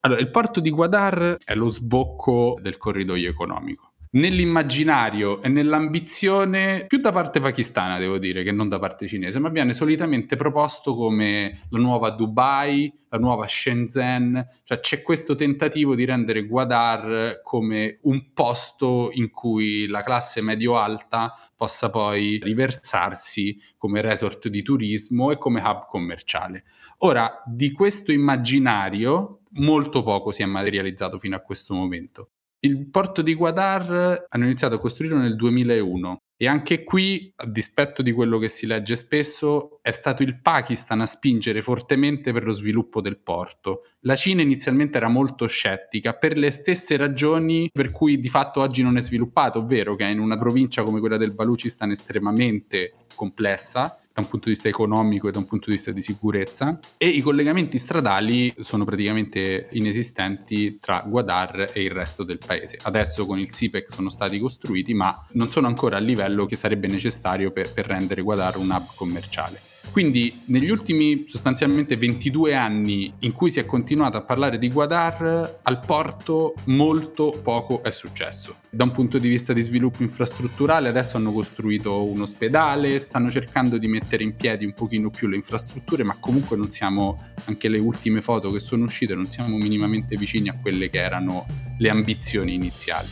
Allora, 0.00 0.20
il 0.20 0.30
porto 0.30 0.60
di 0.60 0.68
Gwadar 0.68 1.38
è 1.42 1.54
lo 1.54 1.70
sbocco 1.70 2.58
del 2.60 2.76
corridoio 2.76 3.30
economico 3.30 3.83
nell'immaginario 4.14 5.42
e 5.42 5.48
nell'ambizione 5.48 6.84
più 6.86 6.98
da 6.98 7.12
parte 7.12 7.40
pakistana, 7.40 7.98
devo 7.98 8.18
dire, 8.18 8.42
che 8.42 8.52
non 8.52 8.68
da 8.68 8.78
parte 8.78 9.06
cinese, 9.06 9.38
ma 9.38 9.48
viene 9.48 9.72
solitamente 9.72 10.36
proposto 10.36 10.94
come 10.94 11.66
la 11.70 11.78
nuova 11.78 12.10
Dubai, 12.10 12.92
la 13.08 13.18
nuova 13.18 13.46
Shenzhen, 13.46 14.46
cioè 14.64 14.80
c'è 14.80 15.02
questo 15.02 15.34
tentativo 15.34 15.94
di 15.94 16.04
rendere 16.04 16.46
Guadar 16.46 17.40
come 17.42 17.98
un 18.02 18.32
posto 18.32 19.10
in 19.12 19.30
cui 19.30 19.86
la 19.86 20.02
classe 20.02 20.40
medio-alta 20.40 21.34
possa 21.56 21.90
poi 21.90 22.40
riversarsi 22.42 23.56
come 23.76 24.00
resort 24.00 24.48
di 24.48 24.62
turismo 24.62 25.30
e 25.30 25.38
come 25.38 25.60
hub 25.60 25.86
commerciale. 25.86 26.64
Ora, 26.98 27.42
di 27.46 27.72
questo 27.72 28.12
immaginario 28.12 29.40
molto 29.56 30.02
poco 30.02 30.32
si 30.32 30.42
è 30.42 30.46
materializzato 30.46 31.18
fino 31.18 31.36
a 31.36 31.40
questo 31.40 31.74
momento. 31.74 32.30
Il 32.64 32.88
porto 32.88 33.20
di 33.20 33.34
Guadar 33.34 34.24
hanno 34.26 34.44
iniziato 34.44 34.76
a 34.76 34.80
costruirlo 34.80 35.18
nel 35.18 35.36
2001 35.36 36.22
e 36.34 36.48
anche 36.48 36.82
qui, 36.82 37.30
a 37.36 37.46
dispetto 37.46 38.00
di 38.00 38.10
quello 38.10 38.38
che 38.38 38.48
si 38.48 38.64
legge 38.64 38.96
spesso, 38.96 39.80
è 39.82 39.90
stato 39.90 40.22
il 40.22 40.40
Pakistan 40.40 41.02
a 41.02 41.06
spingere 41.06 41.60
fortemente 41.60 42.32
per 42.32 42.44
lo 42.44 42.52
sviluppo 42.52 43.02
del 43.02 43.18
porto. 43.18 43.88
La 44.00 44.16
Cina 44.16 44.40
inizialmente 44.40 44.96
era 44.96 45.08
molto 45.08 45.46
scettica 45.46 46.14
per 46.14 46.38
le 46.38 46.50
stesse 46.50 46.96
ragioni 46.96 47.68
per 47.70 47.90
cui 47.90 48.18
di 48.18 48.30
fatto 48.30 48.62
oggi 48.62 48.82
non 48.82 48.96
è 48.96 49.02
sviluppato, 49.02 49.58
ovvero 49.58 49.94
che 49.94 50.04
in 50.04 50.18
una 50.18 50.38
provincia 50.38 50.82
come 50.84 51.00
quella 51.00 51.18
del 51.18 51.34
Baluchistan 51.34 51.90
estremamente 51.90 52.94
complessa 53.14 53.98
da 54.14 54.20
un 54.20 54.28
punto 54.28 54.46
di 54.46 54.52
vista 54.52 54.68
economico 54.68 55.26
e 55.26 55.32
da 55.32 55.38
un 55.38 55.46
punto 55.46 55.66
di 55.70 55.74
vista 55.74 55.90
di 55.90 56.00
sicurezza 56.00 56.78
e 56.96 57.08
i 57.08 57.20
collegamenti 57.20 57.78
stradali 57.78 58.54
sono 58.60 58.84
praticamente 58.84 59.66
inesistenti 59.72 60.78
tra 60.78 61.02
Guadar 61.04 61.72
e 61.72 61.82
il 61.82 61.90
resto 61.90 62.22
del 62.22 62.38
paese. 62.38 62.78
Adesso 62.80 63.26
con 63.26 63.40
il 63.40 63.50
SIPEC 63.50 63.92
sono 63.92 64.10
stati 64.10 64.38
costruiti 64.38 64.94
ma 64.94 65.26
non 65.32 65.50
sono 65.50 65.66
ancora 65.66 65.96
a 65.96 66.00
livello 66.00 66.46
che 66.46 66.54
sarebbe 66.54 66.86
necessario 66.86 67.50
per, 67.50 67.72
per 67.72 67.86
rendere 67.86 68.22
Guadar 68.22 68.56
un 68.56 68.70
hub 68.70 68.94
commerciale. 68.94 69.73
Quindi 69.90 70.42
negli 70.46 70.70
ultimi 70.70 71.24
sostanzialmente 71.28 71.96
22 71.96 72.54
anni 72.54 73.12
in 73.20 73.32
cui 73.32 73.50
si 73.50 73.60
è 73.60 73.64
continuato 73.64 74.16
a 74.16 74.22
parlare 74.22 74.58
di 74.58 74.68
Guadar, 74.68 75.60
al 75.62 75.80
porto 75.80 76.54
molto 76.64 77.38
poco 77.42 77.82
è 77.82 77.90
successo. 77.90 78.56
Da 78.70 78.84
un 78.84 78.90
punto 78.90 79.18
di 79.18 79.28
vista 79.28 79.52
di 79.52 79.62
sviluppo 79.62 80.02
infrastrutturale 80.02 80.88
adesso 80.88 81.16
hanno 81.16 81.32
costruito 81.32 82.04
un 82.04 82.22
ospedale, 82.22 82.98
stanno 82.98 83.30
cercando 83.30 83.78
di 83.78 83.86
mettere 83.86 84.24
in 84.24 84.34
piedi 84.34 84.64
un 84.64 84.74
pochino 84.74 85.10
più 85.10 85.28
le 85.28 85.36
infrastrutture, 85.36 86.02
ma 86.02 86.16
comunque 86.18 86.56
non 86.56 86.72
siamo, 86.72 87.32
anche 87.44 87.68
le 87.68 87.78
ultime 87.78 88.20
foto 88.20 88.50
che 88.50 88.60
sono 88.60 88.84
uscite, 88.84 89.14
non 89.14 89.26
siamo 89.26 89.56
minimamente 89.56 90.16
vicini 90.16 90.48
a 90.48 90.58
quelle 90.60 90.90
che 90.90 90.98
erano 90.98 91.46
le 91.78 91.88
ambizioni 91.88 92.54
iniziali. 92.54 93.08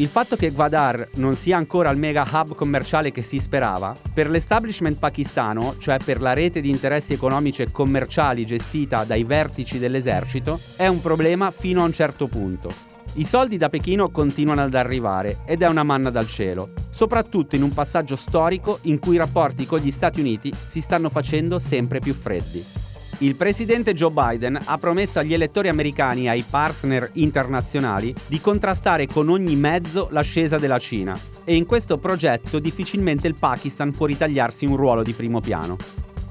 Il 0.00 0.06
fatto 0.06 0.36
che 0.36 0.50
Gwadar 0.50 1.08
non 1.16 1.34
sia 1.34 1.56
ancora 1.56 1.90
il 1.90 1.98
mega 1.98 2.24
hub 2.30 2.54
commerciale 2.54 3.10
che 3.10 3.20
si 3.20 3.40
sperava, 3.40 3.96
per 4.14 4.30
l'establishment 4.30 4.96
pakistano, 4.96 5.74
cioè 5.78 5.96
per 5.98 6.20
la 6.20 6.34
rete 6.34 6.60
di 6.60 6.70
interessi 6.70 7.14
economici 7.14 7.62
e 7.62 7.72
commerciali 7.72 8.46
gestita 8.46 9.02
dai 9.02 9.24
vertici 9.24 9.80
dell'esercito, 9.80 10.56
è 10.76 10.86
un 10.86 11.00
problema 11.00 11.50
fino 11.50 11.82
a 11.82 11.86
un 11.86 11.92
certo 11.92 12.28
punto. 12.28 12.72
I 13.14 13.24
soldi 13.24 13.56
da 13.56 13.68
Pechino 13.68 14.10
continuano 14.10 14.62
ad 14.62 14.74
arrivare 14.74 15.38
ed 15.44 15.62
è 15.62 15.66
una 15.66 15.82
manna 15.82 16.10
dal 16.10 16.28
cielo, 16.28 16.74
soprattutto 16.90 17.56
in 17.56 17.62
un 17.62 17.72
passaggio 17.72 18.14
storico 18.14 18.78
in 18.82 19.00
cui 19.00 19.16
i 19.16 19.18
rapporti 19.18 19.66
con 19.66 19.80
gli 19.80 19.90
Stati 19.90 20.20
Uniti 20.20 20.54
si 20.64 20.80
stanno 20.80 21.08
facendo 21.08 21.58
sempre 21.58 21.98
più 21.98 22.14
freddi. 22.14 22.87
Il 23.20 23.34
presidente 23.34 23.94
Joe 23.94 24.12
Biden 24.12 24.60
ha 24.64 24.78
promesso 24.78 25.18
agli 25.18 25.34
elettori 25.34 25.66
americani 25.66 26.26
e 26.26 26.28
ai 26.28 26.44
partner 26.48 27.10
internazionali 27.14 28.14
di 28.28 28.40
contrastare 28.40 29.08
con 29.08 29.28
ogni 29.28 29.56
mezzo 29.56 30.06
l'ascesa 30.12 30.56
della 30.56 30.78
Cina 30.78 31.18
e 31.42 31.56
in 31.56 31.66
questo 31.66 31.98
progetto 31.98 32.60
difficilmente 32.60 33.26
il 33.26 33.34
Pakistan 33.34 33.90
può 33.90 34.06
ritagliarsi 34.06 34.66
un 34.66 34.76
ruolo 34.76 35.02
di 35.02 35.14
primo 35.14 35.40
piano. 35.40 35.76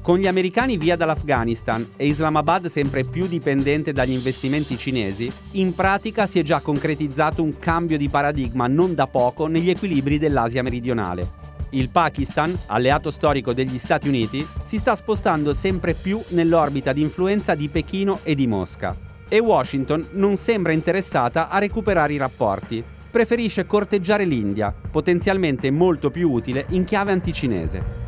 Con 0.01 0.17
gli 0.17 0.27
americani 0.27 0.77
via 0.77 0.95
dall'Afghanistan 0.95 1.85
e 1.97 2.07
Islamabad 2.07 2.67
sempre 2.67 3.03
più 3.03 3.27
dipendente 3.27 3.91
dagli 3.91 4.13
investimenti 4.13 4.77
cinesi, 4.77 5.29
in 5.53 5.75
pratica 5.75 6.25
si 6.25 6.39
è 6.39 6.41
già 6.41 6.61
concretizzato 6.61 7.43
un 7.43 7.59
cambio 7.59 7.97
di 7.97 8.07
paradigma 8.07 8.67
non 8.67 8.95
da 8.95 9.07
poco 9.07 9.47
negli 9.47 9.69
equilibri 9.69 10.17
dell'Asia 10.17 10.63
meridionale. 10.63 11.46
Il 11.71 11.89
Pakistan, 11.89 12.57
alleato 12.67 13.11
storico 13.11 13.51
degli 13.51 13.77
Stati 13.77 14.07
Uniti, 14.07 14.47
si 14.63 14.77
sta 14.77 14.95
spostando 14.95 15.51
sempre 15.53 15.93
più 15.93 16.21
nell'orbita 16.29 16.93
di 16.93 17.01
influenza 17.01 17.55
di 17.55 17.67
Pechino 17.67 18.19
e 18.23 18.35
di 18.35 18.47
Mosca. 18.47 18.95
E 19.27 19.39
Washington 19.39 20.07
non 20.11 20.37
sembra 20.37 20.71
interessata 20.71 21.49
a 21.49 21.59
recuperare 21.59 22.13
i 22.13 22.17
rapporti. 22.17 22.81
Preferisce 23.11 23.65
corteggiare 23.65 24.23
l'India, 24.23 24.73
potenzialmente 24.89 25.69
molto 25.69 26.09
più 26.09 26.31
utile 26.31 26.65
in 26.69 26.85
chiave 26.85 27.11
anticinese. 27.11 28.05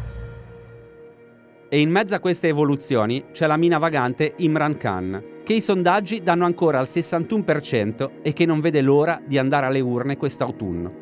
E 1.67 1.81
in 1.81 1.91
mezzo 1.91 2.15
a 2.15 2.19
queste 2.19 2.47
evoluzioni 2.47 3.25
c'è 3.33 3.45
la 3.45 3.57
mina 3.57 3.77
vagante 3.77 4.35
Imran 4.37 4.77
Khan, 4.77 5.23
che 5.43 5.53
i 5.53 5.61
sondaggi 5.61 6.23
danno 6.23 6.45
ancora 6.45 6.79
al 6.79 6.87
61% 6.89 8.21
e 8.21 8.31
che 8.31 8.45
non 8.45 8.61
vede 8.61 8.81
l'ora 8.81 9.21
di 9.25 9.37
andare 9.37 9.65
alle 9.65 9.81
urne 9.81 10.15
quest'autunno. 10.15 10.98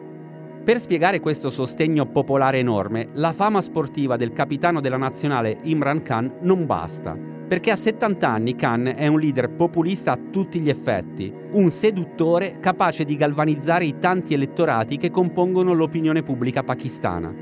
Per 0.68 0.82
spiegare 0.82 1.22
questo 1.22 1.50
sostegno 1.50 2.08
popolare 2.08 2.58
enorme, 2.58 3.08
la 3.14 3.32
fama 3.32 3.62
sportiva 3.62 4.18
del 4.18 4.34
capitano 4.34 4.82
della 4.82 4.98
nazionale 4.98 5.58
Imran 5.64 6.02
Khan 6.02 6.40
non 6.42 6.66
basta. 6.66 7.16
Perché 7.48 7.72
a 7.72 7.78
70 7.78 8.28
anni 8.28 8.54
Khan 8.54 8.92
è 8.94 9.08
un 9.08 9.18
leader 9.18 9.50
populista 9.56 10.12
a 10.12 10.20
tutti 10.30 10.60
gli 10.60 10.68
effetti, 10.68 11.34
un 11.54 11.70
seduttore 11.70 12.60
capace 12.60 13.06
di 13.06 13.16
galvanizzare 13.16 13.86
i 13.86 13.98
tanti 13.98 14.34
elettorati 14.34 14.98
che 14.98 15.10
compongono 15.10 15.72
l'opinione 15.72 16.22
pubblica 16.22 16.64
pakistana. 16.64 17.34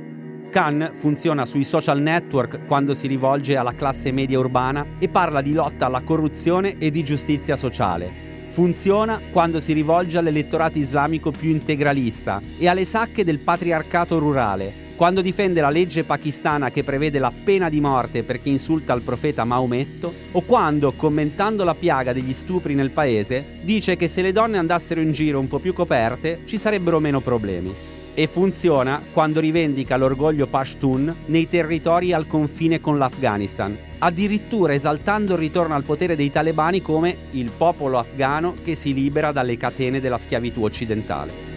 Khan 0.51 0.91
funziona 0.93 1.45
sui 1.45 1.63
social 1.63 1.99
network 1.99 2.67
quando 2.67 2.93
si 2.93 3.07
rivolge 3.07 3.57
alla 3.57 3.73
classe 3.73 4.11
media 4.11 4.37
urbana 4.37 4.97
e 4.99 5.09
parla 5.09 5.41
di 5.41 5.53
lotta 5.53 5.87
alla 5.87 6.03
corruzione 6.03 6.77
e 6.77 6.91
di 6.91 7.01
giustizia 7.01 7.55
sociale, 7.55 8.24
Funziona 8.47 9.21
quando 9.31 9.59
si 9.59 9.73
rivolge 9.73 10.17
all'elettorato 10.17 10.77
islamico 10.77 11.31
più 11.31 11.49
integralista 11.49 12.41
e 12.57 12.67
alle 12.67 12.85
sacche 12.85 13.23
del 13.23 13.39
patriarcato 13.39 14.19
rurale, 14.19 14.93
quando 14.95 15.21
difende 15.21 15.61
la 15.61 15.69
legge 15.69 16.03
pakistana 16.03 16.69
che 16.69 16.83
prevede 16.83 17.19
la 17.19 17.33
pena 17.43 17.69
di 17.69 17.81
morte 17.81 18.23
per 18.23 18.37
chi 18.37 18.49
insulta 18.49 18.93
il 18.93 19.01
profeta 19.01 19.43
Maometto, 19.43 20.13
o 20.31 20.41
quando, 20.43 20.93
commentando 20.93 21.63
la 21.63 21.75
piaga 21.75 22.13
degli 22.13 22.33
stupri 22.33 22.75
nel 22.75 22.91
paese, 22.91 23.59
dice 23.63 23.97
che 23.97 24.07
se 24.07 24.21
le 24.21 24.31
donne 24.31 24.57
andassero 24.57 25.01
in 25.01 25.11
giro 25.11 25.39
un 25.39 25.47
po' 25.47 25.59
più 25.59 25.73
coperte 25.73 26.41
ci 26.45 26.57
sarebbero 26.57 26.99
meno 26.99 27.19
problemi. 27.19 27.94
E 28.17 28.27
funziona 28.27 29.03
quando 29.11 29.41
rivendica 29.41 29.97
l'orgoglio 29.97 30.47
Pashtun 30.47 31.13
nei 31.25 31.49
territori 31.49 32.13
al 32.13 32.27
confine 32.27 32.79
con 32.79 32.97
l'Afghanistan, 32.97 33.77
addirittura 33.99 34.73
esaltando 34.73 35.33
il 35.33 35.39
ritorno 35.39 35.75
al 35.75 35.83
potere 35.83 36.15
dei 36.15 36.29
talebani 36.29 36.81
come 36.81 37.17
il 37.31 37.51
popolo 37.51 37.97
afghano 37.97 38.53
che 38.63 38.73
si 38.75 38.93
libera 38.93 39.33
dalle 39.33 39.57
catene 39.57 39.99
della 39.99 40.17
schiavitù 40.17 40.63
occidentale. 40.63 41.53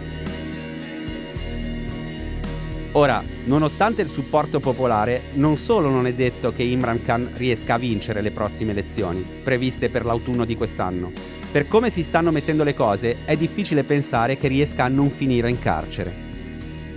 Ora, 2.93 3.23
nonostante 3.45 4.01
il 4.01 4.09
supporto 4.09 4.59
popolare, 4.59 5.29
non 5.35 5.55
solo 5.55 5.89
non 5.89 6.07
è 6.07 6.13
detto 6.13 6.51
che 6.51 6.63
Imran 6.63 7.01
Khan 7.01 7.29
riesca 7.35 7.75
a 7.75 7.77
vincere 7.77 8.19
le 8.19 8.31
prossime 8.31 8.71
elezioni, 8.71 9.25
previste 9.41 9.89
per 9.89 10.03
l'autunno 10.03 10.43
di 10.43 10.57
quest'anno. 10.57 11.13
Per 11.49 11.69
come 11.69 11.89
si 11.89 12.03
stanno 12.03 12.31
mettendo 12.31 12.65
le 12.65 12.73
cose, 12.73 13.19
è 13.23 13.37
difficile 13.37 13.85
pensare 13.85 14.35
che 14.35 14.49
riesca 14.49 14.83
a 14.83 14.89
non 14.89 15.09
finire 15.09 15.49
in 15.49 15.59
carcere. 15.59 16.28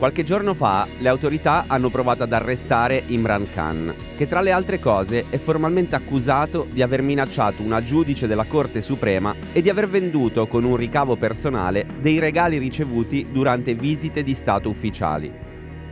Qualche 0.03 0.25
giorno 0.25 0.53
fa 0.53 0.88
le 0.99 1.09
autorità 1.09 1.67
hanno 1.69 1.88
provato 1.88 2.25
ad 2.25 2.33
arrestare 2.33 3.05
Imran 3.07 3.47
Khan, 3.49 3.95
che 4.17 4.27
tra 4.27 4.41
le 4.41 4.51
altre 4.51 4.81
cose 4.81 5.27
è 5.29 5.37
formalmente 5.37 5.95
accusato 5.95 6.67
di 6.69 6.83
aver 6.83 7.03
minacciato 7.03 7.62
una 7.62 7.81
giudice 7.81 8.27
della 8.27 8.47
Corte 8.47 8.81
Suprema 8.81 9.33
e 9.53 9.61
di 9.61 9.69
aver 9.69 9.88
venduto 9.88 10.49
con 10.49 10.65
un 10.65 10.75
ricavo 10.75 11.15
personale 11.15 11.87
dei 12.01 12.19
regali 12.19 12.59
ricevuti 12.59 13.29
durante 13.31 13.77
visite 13.77 14.25
di 14.25 14.35
Stato 14.35 14.69
ufficiali. 14.69 15.33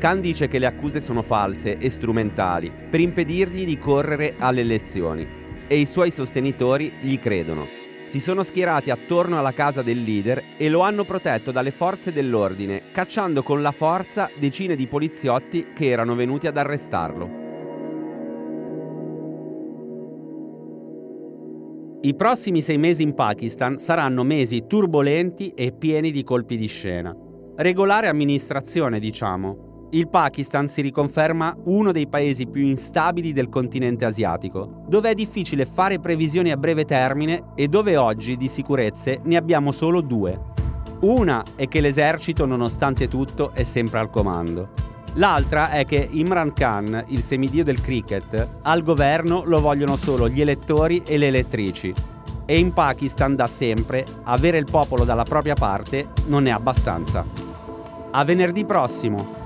Khan 0.00 0.20
dice 0.20 0.48
che 0.48 0.58
le 0.58 0.66
accuse 0.66 0.98
sono 0.98 1.22
false 1.22 1.78
e 1.78 1.88
strumentali 1.88 2.72
per 2.90 2.98
impedirgli 2.98 3.64
di 3.64 3.78
correre 3.78 4.34
alle 4.40 4.62
elezioni 4.62 5.24
e 5.68 5.76
i 5.76 5.86
suoi 5.86 6.10
sostenitori 6.10 6.94
gli 7.00 7.16
credono 7.20 7.79
si 8.10 8.18
sono 8.18 8.42
schierati 8.42 8.90
attorno 8.90 9.38
alla 9.38 9.52
casa 9.52 9.82
del 9.82 10.02
leader 10.02 10.42
e 10.58 10.68
lo 10.68 10.80
hanno 10.80 11.04
protetto 11.04 11.52
dalle 11.52 11.70
forze 11.70 12.10
dell'ordine, 12.10 12.90
cacciando 12.90 13.44
con 13.44 13.62
la 13.62 13.70
forza 13.70 14.28
decine 14.36 14.74
di 14.74 14.88
poliziotti 14.88 15.68
che 15.72 15.90
erano 15.90 16.16
venuti 16.16 16.48
ad 16.48 16.56
arrestarlo. 16.56 17.38
I 22.00 22.14
prossimi 22.16 22.62
sei 22.62 22.78
mesi 22.78 23.04
in 23.04 23.14
Pakistan 23.14 23.78
saranno 23.78 24.24
mesi 24.24 24.64
turbolenti 24.66 25.52
e 25.54 25.70
pieni 25.70 26.10
di 26.10 26.24
colpi 26.24 26.56
di 26.56 26.66
scena. 26.66 27.16
Regolare 27.54 28.08
amministrazione, 28.08 28.98
diciamo, 28.98 29.69
il 29.92 30.08
Pakistan 30.08 30.68
si 30.68 30.82
riconferma 30.82 31.56
uno 31.64 31.90
dei 31.90 32.06
paesi 32.06 32.46
più 32.46 32.62
instabili 32.62 33.32
del 33.32 33.48
continente 33.48 34.04
asiatico, 34.04 34.82
dove 34.86 35.10
è 35.10 35.14
difficile 35.14 35.64
fare 35.64 35.98
previsioni 35.98 36.52
a 36.52 36.56
breve 36.56 36.84
termine 36.84 37.52
e 37.56 37.66
dove 37.66 37.96
oggi 37.96 38.36
di 38.36 38.46
sicurezze 38.46 39.20
ne 39.24 39.36
abbiamo 39.36 39.72
solo 39.72 40.00
due. 40.00 40.38
Una 41.00 41.42
è 41.56 41.66
che 41.66 41.80
l'esercito, 41.80 42.46
nonostante 42.46 43.08
tutto, 43.08 43.52
è 43.52 43.64
sempre 43.64 43.98
al 43.98 44.10
comando. 44.10 44.68
L'altra 45.14 45.70
è 45.70 45.84
che 45.84 46.06
Imran 46.08 46.52
Khan, 46.52 47.06
il 47.08 47.22
semidio 47.22 47.64
del 47.64 47.80
cricket, 47.80 48.58
al 48.62 48.82
governo 48.82 49.42
lo 49.44 49.60
vogliono 49.60 49.96
solo 49.96 50.28
gli 50.28 50.40
elettori 50.40 51.02
e 51.04 51.18
le 51.18 51.28
elettrici. 51.28 51.92
E 52.46 52.58
in 52.58 52.72
Pakistan 52.72 53.34
da 53.34 53.48
sempre 53.48 54.04
avere 54.24 54.58
il 54.58 54.66
popolo 54.70 55.04
dalla 55.04 55.24
propria 55.24 55.54
parte 55.54 56.10
non 56.26 56.46
è 56.46 56.50
abbastanza. 56.50 57.24
A 58.12 58.24
venerdì 58.24 58.64
prossimo! 58.64 59.39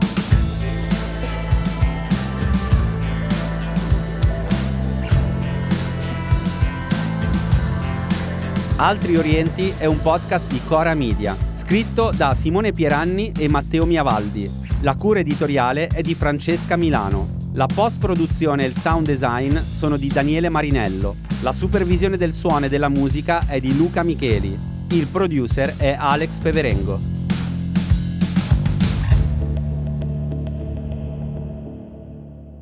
Altri 8.76 9.14
Orienti 9.14 9.72
è 9.78 9.84
un 9.84 10.00
podcast 10.00 10.50
di 10.50 10.60
Cora 10.66 10.94
Media, 10.94 11.36
scritto 11.52 12.10
da 12.10 12.34
Simone 12.34 12.72
Pieranni 12.72 13.32
e 13.38 13.46
Matteo 13.46 13.86
Miavaldi. 13.86 14.50
La 14.80 14.96
cura 14.96 15.20
editoriale 15.20 15.86
è 15.86 16.02
di 16.02 16.16
Francesca 16.16 16.74
Milano. 16.74 17.36
La 17.52 17.66
post-produzione 17.72 18.64
e 18.64 18.66
il 18.66 18.76
sound 18.76 19.06
design 19.06 19.56
sono 19.58 19.96
di 19.96 20.08
Daniele 20.08 20.48
Marinello. 20.48 21.14
La 21.42 21.52
supervisione 21.52 22.16
del 22.16 22.32
suono 22.32 22.66
e 22.66 22.68
della 22.68 22.88
musica 22.88 23.46
è 23.46 23.60
di 23.60 23.76
Luca 23.76 24.02
Micheli. 24.02 24.58
Il 24.88 25.06
producer 25.06 25.76
è 25.76 25.94
Alex 25.96 26.40
Peverengo. 26.40 26.98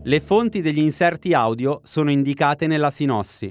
Le 0.03 0.21
fonti 0.21 0.61
degli 0.61 0.81
inserti 0.81 1.33
audio 1.33 1.81
sono 1.85 2.11
indicate 2.11 2.67
nella 2.67 2.91
sinossi. 2.91 3.51